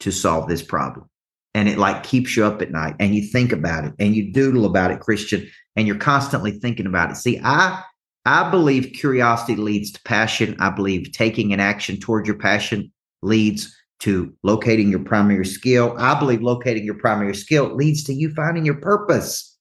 to 0.00 0.10
solve 0.10 0.48
this 0.48 0.62
problem? 0.62 1.08
And 1.54 1.68
it 1.68 1.78
like 1.78 2.02
keeps 2.02 2.36
you 2.36 2.44
up 2.44 2.62
at 2.62 2.70
night 2.70 2.96
and 2.98 3.14
you 3.14 3.22
think 3.22 3.52
about 3.52 3.84
it 3.84 3.92
and 3.98 4.14
you 4.14 4.32
doodle 4.32 4.64
about 4.64 4.90
it, 4.90 5.00
Christian, 5.00 5.46
and 5.76 5.86
you're 5.86 5.96
constantly 5.96 6.52
thinking 6.52 6.86
about 6.86 7.10
it. 7.10 7.16
See, 7.16 7.40
I 7.42 7.82
I 8.24 8.48
believe 8.50 8.92
curiosity 8.94 9.56
leads 9.56 9.90
to 9.92 10.02
passion. 10.04 10.56
I 10.60 10.70
believe 10.70 11.10
taking 11.12 11.52
an 11.52 11.60
action 11.60 11.98
toward 11.98 12.26
your 12.26 12.38
passion 12.38 12.92
leads 13.20 13.76
to 14.00 14.32
locating 14.42 14.90
your 14.90 15.04
primary 15.04 15.46
skill. 15.46 15.94
I 15.98 16.18
believe 16.18 16.42
locating 16.42 16.84
your 16.84 16.98
primary 16.98 17.34
skill 17.34 17.74
leads 17.74 18.04
to 18.04 18.14
you 18.14 18.32
finding 18.34 18.64
your 18.64 18.80
purpose. 18.80 19.51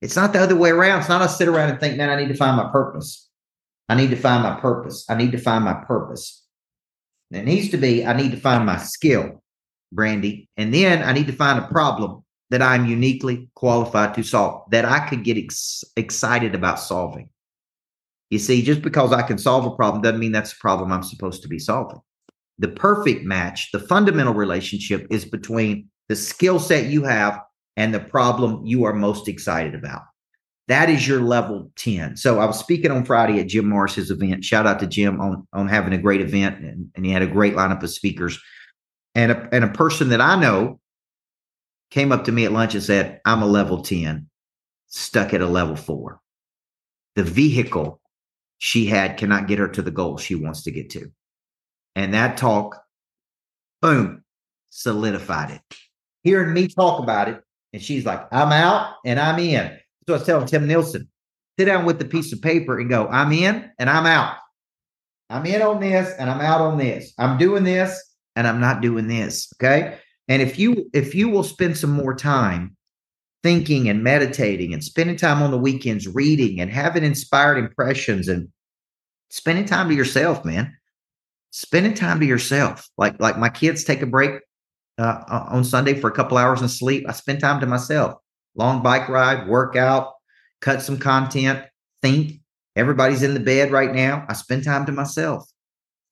It's 0.00 0.16
not 0.16 0.32
the 0.32 0.40
other 0.40 0.56
way 0.56 0.70
around. 0.70 1.00
It's 1.00 1.08
not 1.08 1.22
I 1.22 1.26
sit 1.26 1.48
around 1.48 1.70
and 1.70 1.80
think, 1.80 1.96
man, 1.96 2.10
I 2.10 2.16
need 2.16 2.28
to 2.28 2.36
find 2.36 2.56
my 2.56 2.70
purpose. 2.70 3.28
I 3.88 3.94
need 3.94 4.10
to 4.10 4.16
find 4.16 4.42
my 4.42 4.60
purpose. 4.60 5.04
I 5.08 5.14
need 5.14 5.32
to 5.32 5.38
find 5.38 5.64
my 5.64 5.74
purpose. 5.74 6.44
It 7.30 7.44
needs 7.44 7.70
to 7.70 7.76
be, 7.76 8.06
I 8.06 8.14
need 8.14 8.30
to 8.30 8.40
find 8.40 8.64
my 8.64 8.78
skill, 8.78 9.42
Brandy. 9.92 10.48
And 10.56 10.72
then 10.72 11.02
I 11.02 11.12
need 11.12 11.26
to 11.26 11.32
find 11.32 11.58
a 11.58 11.68
problem 11.68 12.24
that 12.50 12.62
I'm 12.62 12.86
uniquely 12.86 13.50
qualified 13.54 14.14
to 14.14 14.22
solve, 14.22 14.70
that 14.70 14.84
I 14.84 15.06
could 15.08 15.24
get 15.24 15.36
ex- 15.36 15.84
excited 15.96 16.54
about 16.54 16.80
solving. 16.80 17.28
You 18.30 18.38
see, 18.38 18.62
just 18.62 18.82
because 18.82 19.12
I 19.12 19.22
can 19.22 19.38
solve 19.38 19.66
a 19.66 19.74
problem 19.74 20.02
doesn't 20.02 20.20
mean 20.20 20.32
that's 20.32 20.52
the 20.52 20.58
problem 20.60 20.92
I'm 20.92 21.02
supposed 21.02 21.42
to 21.42 21.48
be 21.48 21.58
solving. 21.58 22.00
The 22.58 22.68
perfect 22.68 23.24
match, 23.24 23.70
the 23.72 23.80
fundamental 23.80 24.34
relationship 24.34 25.06
is 25.10 25.24
between 25.24 25.88
the 26.08 26.16
skill 26.16 26.58
set 26.58 26.86
you 26.86 27.04
have 27.04 27.40
and 27.78 27.94
the 27.94 28.00
problem 28.00 28.66
you 28.66 28.84
are 28.84 28.92
most 28.92 29.28
excited 29.28 29.72
about. 29.72 30.02
That 30.66 30.90
is 30.90 31.06
your 31.06 31.20
level 31.20 31.70
10. 31.76 32.16
So 32.16 32.40
I 32.40 32.44
was 32.44 32.58
speaking 32.58 32.90
on 32.90 33.04
Friday 33.04 33.38
at 33.38 33.46
Jim 33.46 33.68
Morris's 33.68 34.10
event. 34.10 34.44
Shout 34.44 34.66
out 34.66 34.80
to 34.80 34.86
Jim 34.86 35.20
on, 35.20 35.46
on 35.52 35.68
having 35.68 35.92
a 35.92 35.98
great 35.98 36.20
event. 36.20 36.58
And, 36.58 36.90
and 36.96 37.06
he 37.06 37.12
had 37.12 37.22
a 37.22 37.26
great 37.26 37.54
lineup 37.54 37.84
of 37.84 37.90
speakers. 37.90 38.38
And 39.14 39.30
a, 39.30 39.48
and 39.52 39.64
a 39.64 39.68
person 39.68 40.08
that 40.08 40.20
I 40.20 40.38
know 40.38 40.80
came 41.90 42.10
up 42.10 42.24
to 42.24 42.32
me 42.32 42.44
at 42.44 42.52
lunch 42.52 42.74
and 42.74 42.82
said, 42.82 43.20
I'm 43.24 43.42
a 43.42 43.46
level 43.46 43.80
10, 43.80 44.28
stuck 44.88 45.32
at 45.32 45.40
a 45.40 45.46
level 45.46 45.76
four. 45.76 46.20
The 47.14 47.22
vehicle 47.22 48.00
she 48.58 48.86
had 48.86 49.18
cannot 49.18 49.46
get 49.46 49.60
her 49.60 49.68
to 49.68 49.82
the 49.82 49.92
goal 49.92 50.18
she 50.18 50.34
wants 50.34 50.64
to 50.64 50.72
get 50.72 50.90
to. 50.90 51.12
And 51.94 52.12
that 52.12 52.36
talk, 52.36 52.82
boom, 53.80 54.24
solidified 54.70 55.52
it. 55.52 55.78
Hearing 56.24 56.52
me 56.52 56.66
talk 56.66 57.00
about 57.00 57.28
it, 57.28 57.42
and 57.72 57.82
she's 57.82 58.06
like, 58.06 58.26
I'm 58.32 58.52
out 58.52 58.94
and 59.04 59.20
I'm 59.20 59.38
in. 59.38 59.78
So 60.06 60.14
I 60.14 60.18
was 60.18 60.26
telling 60.26 60.46
Tim 60.46 60.66
Nielsen, 60.66 61.08
sit 61.58 61.66
down 61.66 61.84
with 61.84 61.98
the 61.98 62.04
piece 62.04 62.32
of 62.32 62.40
paper 62.40 62.78
and 62.78 62.88
go, 62.88 63.06
I'm 63.08 63.32
in 63.32 63.70
and 63.78 63.90
I'm 63.90 64.06
out. 64.06 64.36
I'm 65.30 65.44
in 65.44 65.60
on 65.60 65.80
this 65.80 66.14
and 66.18 66.30
I'm 66.30 66.40
out 66.40 66.60
on 66.60 66.78
this. 66.78 67.12
I'm 67.18 67.36
doing 67.36 67.64
this 67.64 68.02
and 68.36 68.46
I'm 68.46 68.60
not 68.60 68.80
doing 68.80 69.08
this. 69.08 69.52
Okay. 69.56 69.98
And 70.28 70.40
if 70.40 70.58
you 70.58 70.88
if 70.94 71.14
you 71.14 71.28
will 71.28 71.42
spend 71.42 71.76
some 71.76 71.90
more 71.90 72.14
time 72.14 72.76
thinking 73.42 73.88
and 73.88 74.02
meditating 74.02 74.72
and 74.72 74.82
spending 74.82 75.16
time 75.16 75.42
on 75.42 75.50
the 75.50 75.58
weekends 75.58 76.08
reading 76.08 76.60
and 76.60 76.70
having 76.70 77.04
inspired 77.04 77.58
impressions 77.58 78.28
and 78.28 78.48
spending 79.30 79.64
time 79.64 79.88
to 79.88 79.94
yourself, 79.94 80.44
man. 80.44 80.74
Spending 81.50 81.94
time 81.94 82.20
to 82.20 82.26
yourself. 82.26 82.88
Like 82.96 83.20
like 83.20 83.38
my 83.38 83.48
kids 83.48 83.84
take 83.84 84.02
a 84.02 84.06
break 84.06 84.40
uh, 84.98 85.46
on 85.48 85.64
Sunday 85.64 85.94
for 85.94 86.08
a 86.08 86.12
couple 86.12 86.36
hours 86.36 86.60
and 86.60 86.70
sleep. 86.70 87.04
I 87.08 87.12
spend 87.12 87.40
time 87.40 87.60
to 87.60 87.66
myself. 87.66 88.14
Long 88.54 88.82
bike 88.82 89.08
ride, 89.08 89.48
workout, 89.48 90.12
cut 90.60 90.82
some 90.82 90.98
content, 90.98 91.64
think. 92.02 92.40
Everybody's 92.76 93.22
in 93.22 93.34
the 93.34 93.40
bed 93.40 93.72
right 93.72 93.92
now. 93.92 94.24
I 94.28 94.34
spend 94.34 94.64
time 94.64 94.86
to 94.86 94.92
myself, 94.92 95.48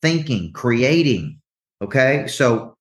thinking, 0.03 0.53
creating. 0.53 1.41
Okay. 1.83 2.27
So 2.27 2.77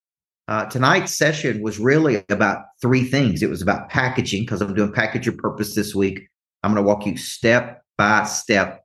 uh, 0.48 0.66
tonight's 0.66 1.16
session 1.16 1.62
was 1.62 1.80
really 1.80 2.24
about 2.30 2.66
three 2.82 3.04
things. 3.04 3.42
It 3.42 3.50
was 3.50 3.62
about 3.62 3.90
packaging 3.90 4.44
because 4.44 4.62
I'm 4.62 4.74
doing 4.74 4.92
package 4.92 5.26
your 5.26 5.36
purpose 5.36 5.76
this 5.76 5.96
week. 5.96 6.28
I'm 6.64 6.74
going 6.74 6.84
to 6.84 6.88
walk 6.88 7.06
you 7.06 7.18
step 7.18 7.82
by 7.98 8.24
step 8.26 8.84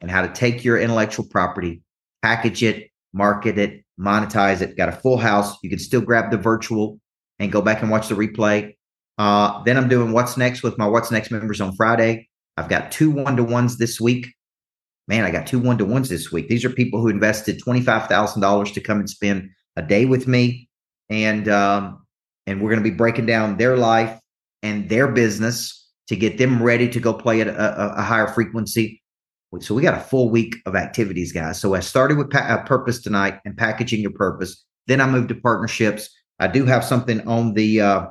and 0.00 0.10
how 0.10 0.22
to 0.22 0.32
take 0.32 0.64
your 0.64 0.78
intellectual 0.78 1.26
property, 1.26 1.82
package 2.22 2.62
it, 2.62 2.90
market 3.12 3.58
it, 3.58 3.81
monetize 3.98 4.60
it. 4.60 4.76
Got 4.76 4.88
a 4.88 4.92
full 4.92 5.16
house. 5.16 5.56
You 5.62 5.70
can 5.70 5.78
still 5.78 6.00
grab 6.00 6.30
the 6.30 6.38
virtual 6.38 6.98
and 7.38 7.52
go 7.52 7.62
back 7.62 7.82
and 7.82 7.90
watch 7.90 8.08
the 8.08 8.14
replay. 8.14 8.74
Uh, 9.18 9.62
then 9.64 9.76
I'm 9.76 9.88
doing 9.88 10.12
what's 10.12 10.36
next 10.36 10.62
with 10.62 10.78
my 10.78 10.86
what's 10.86 11.10
next 11.10 11.30
members 11.30 11.60
on 11.60 11.74
Friday. 11.76 12.28
I've 12.56 12.68
got 12.68 12.92
two 12.92 13.10
one 13.10 13.36
to 13.36 13.44
ones 13.44 13.78
this 13.78 14.00
week. 14.00 14.28
Man, 15.08 15.24
I 15.24 15.30
got 15.30 15.46
two 15.46 15.58
one 15.58 15.78
to 15.78 15.84
ones 15.84 16.08
this 16.08 16.32
week. 16.32 16.48
These 16.48 16.64
are 16.64 16.70
people 16.70 17.00
who 17.00 17.08
invested 17.08 17.60
$25,000 17.60 18.74
to 18.74 18.80
come 18.80 18.98
and 18.98 19.10
spend 19.10 19.50
a 19.76 19.82
day 19.82 20.04
with 20.04 20.26
me 20.26 20.68
and 21.10 21.48
um, 21.48 22.06
and 22.46 22.60
we're 22.60 22.70
going 22.70 22.82
to 22.82 22.88
be 22.88 22.96
breaking 22.96 23.26
down 23.26 23.56
their 23.56 23.76
life 23.76 24.18
and 24.62 24.88
their 24.88 25.08
business 25.08 25.90
to 26.08 26.16
get 26.16 26.38
them 26.38 26.62
ready 26.62 26.88
to 26.88 27.00
go 27.00 27.12
play 27.12 27.40
at 27.40 27.48
a, 27.48 27.94
a 27.98 28.02
higher 28.02 28.28
frequency. 28.28 29.01
So 29.60 29.74
we 29.74 29.82
got 29.82 29.98
a 29.98 30.00
full 30.00 30.30
week 30.30 30.56
of 30.64 30.74
activities, 30.74 31.32
guys. 31.32 31.60
So 31.60 31.74
I 31.74 31.80
started 31.80 32.16
with 32.16 32.30
pa- 32.30 32.46
uh, 32.48 32.64
purpose 32.64 33.02
tonight 33.02 33.40
and 33.44 33.56
packaging 33.56 34.00
your 34.00 34.12
purpose. 34.12 34.64
Then 34.86 35.00
I 35.00 35.06
moved 35.06 35.28
to 35.28 35.34
partnerships. 35.34 36.08
I 36.38 36.48
do 36.48 36.64
have 36.64 36.84
something 36.84 37.26
on 37.28 37.52
the 37.52 37.80
uh, 37.80 38.06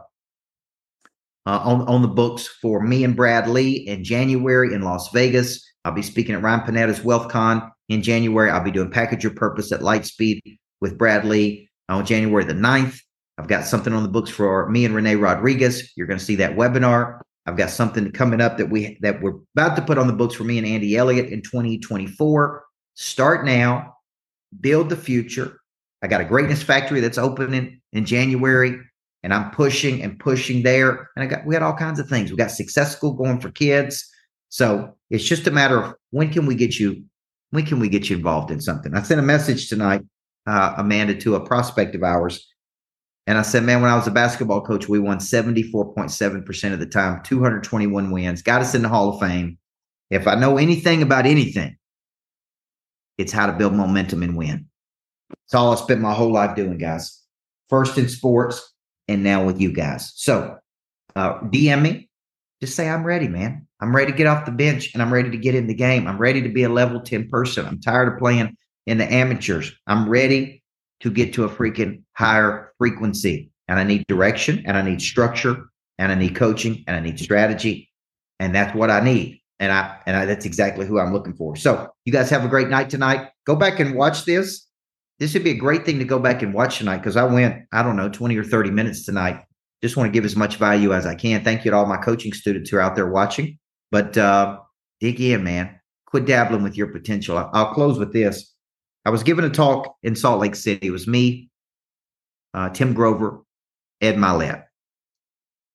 uh, 1.47 1.59
on 1.59 1.81
on 1.87 2.01
the 2.01 2.07
books 2.07 2.47
for 2.47 2.81
me 2.81 3.03
and 3.03 3.15
Brad 3.15 3.49
Lea 3.49 3.87
in 3.87 4.03
January 4.03 4.73
in 4.73 4.83
Las 4.83 5.09
Vegas. 5.11 5.65
I'll 5.83 5.91
be 5.91 6.03
speaking 6.03 6.35
at 6.35 6.43
Ryan 6.43 6.61
Pineda's 6.61 6.99
WealthCon 6.99 7.71
in 7.89 8.03
January. 8.03 8.51
I'll 8.51 8.63
be 8.63 8.71
doing 8.71 8.91
package 8.91 9.23
your 9.23 9.33
purpose 9.33 9.71
at 9.71 9.81
Lightspeed 9.81 10.39
with 10.79 10.97
Brad 10.97 11.25
Lea 11.25 11.67
on 11.89 12.05
January 12.05 12.43
the 12.43 12.53
9th. 12.53 12.99
I've 13.37 13.47
got 13.47 13.65
something 13.65 13.93
on 13.93 14.03
the 14.03 14.09
books 14.09 14.29
for 14.29 14.69
me 14.69 14.85
and 14.85 14.93
Rene 14.93 15.15
Rodriguez. 15.15 15.91
You're 15.95 16.07
going 16.07 16.19
to 16.19 16.25
see 16.25 16.35
that 16.35 16.55
webinar. 16.55 17.21
I've 17.45 17.57
got 17.57 17.69
something 17.69 18.11
coming 18.11 18.41
up 18.41 18.57
that 18.57 18.69
we 18.69 18.97
that 19.01 19.21
we're 19.21 19.39
about 19.55 19.75
to 19.75 19.81
put 19.81 19.97
on 19.97 20.07
the 20.07 20.13
books 20.13 20.35
for 20.35 20.43
me 20.43 20.57
and 20.57 20.67
Andy 20.67 20.95
Elliott 20.95 21.29
in 21.29 21.41
2024. 21.41 22.63
Start 22.93 23.45
now, 23.45 23.95
build 24.59 24.89
the 24.89 24.95
future. 24.95 25.59
I 26.03 26.07
got 26.07 26.21
a 26.21 26.25
greatness 26.25 26.61
factory 26.61 26.99
that's 26.99 27.17
opening 27.17 27.81
in 27.93 28.05
January, 28.05 28.79
and 29.23 29.33
I'm 29.33 29.51
pushing 29.51 30.01
and 30.01 30.19
pushing 30.19 30.63
there. 30.63 31.09
And 31.15 31.23
I 31.23 31.27
got 31.27 31.45
we 31.45 31.53
got 31.53 31.63
all 31.63 31.75
kinds 31.75 31.99
of 31.99 32.07
things. 32.07 32.29
We 32.29 32.37
got 32.37 32.51
success 32.51 32.95
school 32.95 33.13
going 33.13 33.39
for 33.39 33.49
kids. 33.51 34.07
So 34.49 34.95
it's 35.09 35.23
just 35.23 35.47
a 35.47 35.51
matter 35.51 35.81
of 35.81 35.95
when 36.11 36.29
can 36.29 36.45
we 36.45 36.55
get 36.55 36.79
you 36.79 37.03
when 37.49 37.65
can 37.65 37.79
we 37.79 37.89
get 37.89 38.09
you 38.09 38.17
involved 38.17 38.51
in 38.51 38.61
something? 38.61 38.93
I 38.95 39.01
sent 39.01 39.19
a 39.19 39.23
message 39.23 39.67
tonight 39.67 40.01
uh, 40.47 40.73
Amanda 40.77 41.15
to 41.15 41.35
a 41.35 41.45
prospect 41.45 41.95
of 41.95 42.03
ours. 42.03 42.47
And 43.27 43.37
I 43.37 43.43
said, 43.43 43.63
man, 43.63 43.81
when 43.81 43.91
I 43.91 43.95
was 43.95 44.07
a 44.07 44.11
basketball 44.11 44.61
coach, 44.61 44.89
we 44.89 44.99
won 44.99 45.19
74.7% 45.19 46.73
of 46.73 46.79
the 46.79 46.85
time, 46.85 47.21
221 47.23 48.11
wins, 48.11 48.41
got 48.41 48.61
us 48.61 48.73
in 48.73 48.81
the 48.81 48.89
Hall 48.89 49.09
of 49.09 49.19
Fame. 49.19 49.57
If 50.09 50.27
I 50.27 50.35
know 50.35 50.57
anything 50.57 51.01
about 51.01 51.25
anything, 51.25 51.77
it's 53.17 53.31
how 53.31 53.45
to 53.45 53.53
build 53.53 53.73
momentum 53.73 54.23
and 54.23 54.35
win. 54.35 54.67
It's 55.45 55.53
all 55.53 55.71
I 55.71 55.75
spent 55.75 56.01
my 56.01 56.13
whole 56.13 56.31
life 56.31 56.55
doing, 56.55 56.77
guys. 56.77 57.21
First 57.69 57.97
in 57.97 58.09
sports 58.09 58.73
and 59.07 59.23
now 59.23 59.45
with 59.45 59.61
you 59.61 59.71
guys. 59.71 60.11
So 60.15 60.57
uh, 61.15 61.39
DM 61.41 61.81
me. 61.81 62.09
Just 62.61 62.75
say, 62.75 62.89
I'm 62.89 63.03
ready, 63.03 63.27
man. 63.27 63.67
I'm 63.79 63.95
ready 63.95 64.11
to 64.11 64.17
get 64.17 64.27
off 64.27 64.45
the 64.45 64.51
bench 64.51 64.91
and 64.93 65.01
I'm 65.01 65.11
ready 65.11 65.31
to 65.31 65.37
get 65.37 65.55
in 65.55 65.67
the 65.67 65.73
game. 65.73 66.07
I'm 66.07 66.19
ready 66.19 66.41
to 66.43 66.49
be 66.49 66.63
a 66.63 66.69
level 66.69 67.01
10 67.01 67.27
person. 67.29 67.65
I'm 67.65 67.81
tired 67.81 68.13
of 68.13 68.19
playing 68.19 68.55
in 68.85 68.97
the 68.97 69.11
amateurs. 69.11 69.71
I'm 69.87 70.07
ready 70.07 70.60
to 71.01 71.11
get 71.11 71.33
to 71.33 71.43
a 71.43 71.49
freaking 71.49 72.03
higher 72.13 72.73
frequency. 72.77 73.51
And 73.67 73.79
I 73.79 73.83
need 73.83 74.05
direction 74.07 74.63
and 74.65 74.77
I 74.77 74.81
need 74.81 75.01
structure 75.01 75.65
and 75.97 76.11
I 76.11 76.15
need 76.15 76.35
coaching 76.35 76.83
and 76.87 76.95
I 76.95 76.99
need 76.99 77.19
strategy. 77.19 77.89
And 78.39 78.55
that's 78.55 78.75
what 78.75 78.89
I 78.89 79.01
need. 79.01 79.41
And 79.59 79.71
I 79.71 79.99
and 80.05 80.15
I, 80.15 80.25
that's 80.25 80.45
exactly 80.45 80.87
who 80.87 80.99
I'm 80.99 81.13
looking 81.13 81.33
for. 81.33 81.55
So 81.55 81.89
you 82.05 82.11
guys 82.11 82.29
have 82.29 82.43
a 82.43 82.47
great 82.47 82.69
night 82.69 82.89
tonight. 82.89 83.29
Go 83.45 83.55
back 83.55 83.79
and 83.79 83.95
watch 83.95 84.25
this. 84.25 84.67
This 85.19 85.33
would 85.35 85.43
be 85.43 85.51
a 85.51 85.55
great 85.57 85.85
thing 85.85 85.99
to 85.99 86.05
go 86.05 86.17
back 86.17 86.41
and 86.41 86.53
watch 86.53 86.79
tonight 86.79 86.97
because 86.97 87.15
I 87.15 87.23
went, 87.23 87.63
I 87.71 87.83
don't 87.83 87.95
know, 87.95 88.09
20 88.09 88.35
or 88.37 88.43
30 88.43 88.71
minutes 88.71 89.05
tonight. 89.05 89.43
Just 89.83 89.95
want 89.95 90.07
to 90.07 90.11
give 90.11 90.25
as 90.25 90.35
much 90.35 90.57
value 90.57 90.93
as 90.93 91.05
I 91.05 91.13
can. 91.13 91.43
Thank 91.43 91.63
you 91.63 91.71
to 91.71 91.77
all 91.77 91.85
my 91.85 91.97
coaching 91.97 92.33
students 92.33 92.69
who 92.69 92.77
are 92.77 92.81
out 92.81 92.95
there 92.95 93.09
watching. 93.09 93.59
But 93.91 94.17
uh, 94.17 94.59
dig 94.99 95.21
in, 95.21 95.43
man. 95.43 95.79
Quit 96.07 96.25
dabbling 96.25 96.63
with 96.63 96.75
your 96.75 96.87
potential. 96.87 97.37
I'll 97.53 97.73
close 97.73 97.99
with 97.99 98.13
this. 98.13 98.50
I 99.05 99.09
was 99.09 99.23
given 99.23 99.45
a 99.45 99.49
talk 99.49 99.95
in 100.03 100.15
Salt 100.15 100.39
Lake 100.39 100.55
City. 100.55 100.87
It 100.87 100.91
was 100.91 101.07
me, 101.07 101.49
uh, 102.53 102.69
Tim 102.69 102.93
Grover, 102.93 103.41
Ed 103.99 104.15
Mylett. 104.15 104.65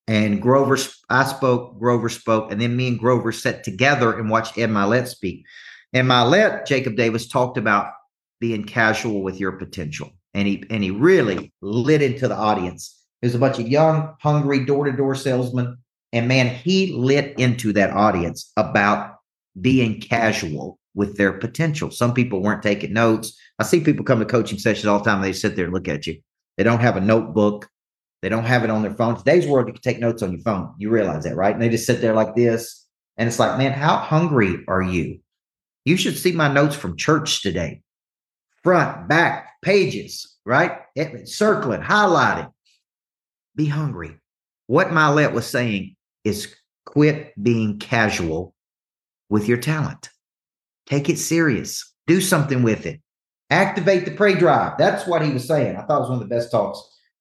And 0.08 0.40
Grover, 0.40 0.78
I 1.10 1.24
spoke, 1.24 1.78
Grover 1.78 2.08
spoke, 2.08 2.52
and 2.52 2.60
then 2.60 2.76
me 2.76 2.88
and 2.88 2.98
Grover 2.98 3.32
sat 3.32 3.64
together 3.64 4.16
and 4.16 4.30
watched 4.30 4.56
Ed 4.56 4.70
Mylett 4.70 5.08
speak. 5.08 5.44
And 5.92 6.08
Mylett, 6.08 6.66
Jacob 6.66 6.94
Davis, 6.96 7.28
talked 7.28 7.58
about 7.58 7.92
being 8.40 8.64
casual 8.64 9.22
with 9.22 9.40
your 9.40 9.52
potential. 9.52 10.10
And 10.34 10.46
he 10.46 10.64
and 10.70 10.84
he 10.84 10.90
really 10.90 11.52
lit 11.62 12.02
into 12.02 12.28
the 12.28 12.36
audience. 12.36 12.94
There's 13.20 13.34
a 13.34 13.38
bunch 13.40 13.58
of 13.58 13.66
young, 13.66 14.14
hungry, 14.20 14.64
door-to-door 14.64 15.14
salesmen. 15.14 15.78
And 16.12 16.28
man, 16.28 16.54
he 16.54 16.92
lit 16.92 17.38
into 17.38 17.72
that 17.72 17.90
audience 17.90 18.52
about 18.56 19.16
being 19.60 20.00
casual 20.00 20.78
with 20.96 21.16
their 21.16 21.34
potential. 21.34 21.90
Some 21.92 22.14
people 22.14 22.42
weren't 22.42 22.62
taking 22.62 22.94
notes. 22.94 23.38
I 23.60 23.64
see 23.64 23.80
people 23.80 24.04
come 24.04 24.18
to 24.18 24.24
coaching 24.24 24.58
sessions 24.58 24.86
all 24.86 24.98
the 24.98 25.04
time. 25.04 25.20
they 25.20 25.32
sit 25.32 25.54
there 25.54 25.66
and 25.66 25.74
look 25.74 25.86
at 25.86 26.06
you. 26.06 26.20
They 26.56 26.64
don't 26.64 26.80
have 26.80 26.96
a 26.96 27.00
notebook. 27.00 27.68
They 28.22 28.30
don't 28.30 28.46
have 28.46 28.64
it 28.64 28.70
on 28.70 28.82
their 28.82 28.94
phone. 28.94 29.14
Today's 29.14 29.46
world, 29.46 29.68
you 29.68 29.74
can 29.74 29.82
take 29.82 30.00
notes 30.00 30.22
on 30.22 30.32
your 30.32 30.40
phone. 30.40 30.74
You 30.78 30.88
realize 30.88 31.24
that, 31.24 31.36
right? 31.36 31.52
And 31.52 31.62
they 31.62 31.68
just 31.68 31.86
sit 31.86 32.00
there 32.00 32.14
like 32.14 32.34
this. 32.34 32.86
And 33.18 33.28
it's 33.28 33.38
like, 33.38 33.58
man, 33.58 33.72
how 33.72 33.98
hungry 33.98 34.64
are 34.66 34.82
you? 34.82 35.20
You 35.84 35.98
should 35.98 36.18
see 36.18 36.32
my 36.32 36.52
notes 36.52 36.74
from 36.74 36.96
church 36.96 37.42
today. 37.42 37.82
Front, 38.64 39.06
back, 39.06 39.50
pages, 39.62 40.36
right? 40.46 40.78
Circling, 41.24 41.82
highlighting. 41.82 42.50
Be 43.54 43.66
hungry. 43.66 44.16
What 44.66 44.88
Mylett 44.88 45.32
was 45.32 45.46
saying 45.46 45.94
is 46.24 46.54
quit 46.86 47.32
being 47.40 47.78
casual 47.78 48.54
with 49.28 49.46
your 49.46 49.58
talent. 49.58 50.08
Take 50.86 51.08
it 51.08 51.18
serious. 51.18 51.92
Do 52.06 52.20
something 52.20 52.62
with 52.62 52.86
it. 52.86 53.00
Activate 53.50 54.04
the 54.04 54.10
prey 54.12 54.34
drive. 54.34 54.78
That's 54.78 55.06
what 55.06 55.22
he 55.22 55.32
was 55.32 55.46
saying. 55.46 55.76
I 55.76 55.82
thought 55.82 55.98
it 55.98 56.00
was 56.00 56.10
one 56.10 56.22
of 56.22 56.28
the 56.28 56.34
best 56.34 56.50
talks 56.50 56.80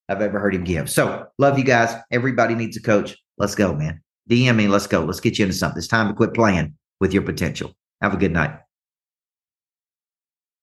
I've 0.10 0.22
ever 0.22 0.40
heard 0.40 0.56
him 0.56 0.64
give. 0.64 0.90
So, 0.90 1.28
love 1.38 1.58
you 1.58 1.64
guys. 1.64 1.96
Everybody 2.12 2.56
needs 2.56 2.78
a 2.78 2.82
coach. 2.82 3.16
Let's 3.38 3.56
go, 3.56 3.74
man. 3.74 4.02
DM 4.30 4.56
me. 4.56 4.68
Let's 4.68 4.88
go. 4.88 5.04
Let's 5.04 5.20
get 5.20 5.38
you 5.38 5.46
into 5.46 5.58
something. 5.58 5.78
It's 5.78 5.88
time 5.88 6.08
to 6.08 6.14
quit 6.14 6.34
playing 6.34 6.76
with 7.00 7.14
your 7.14 7.24
potential. 7.24 7.76
Have 8.02 8.14
a 8.14 8.18
good 8.18 8.32
night. 8.32 8.58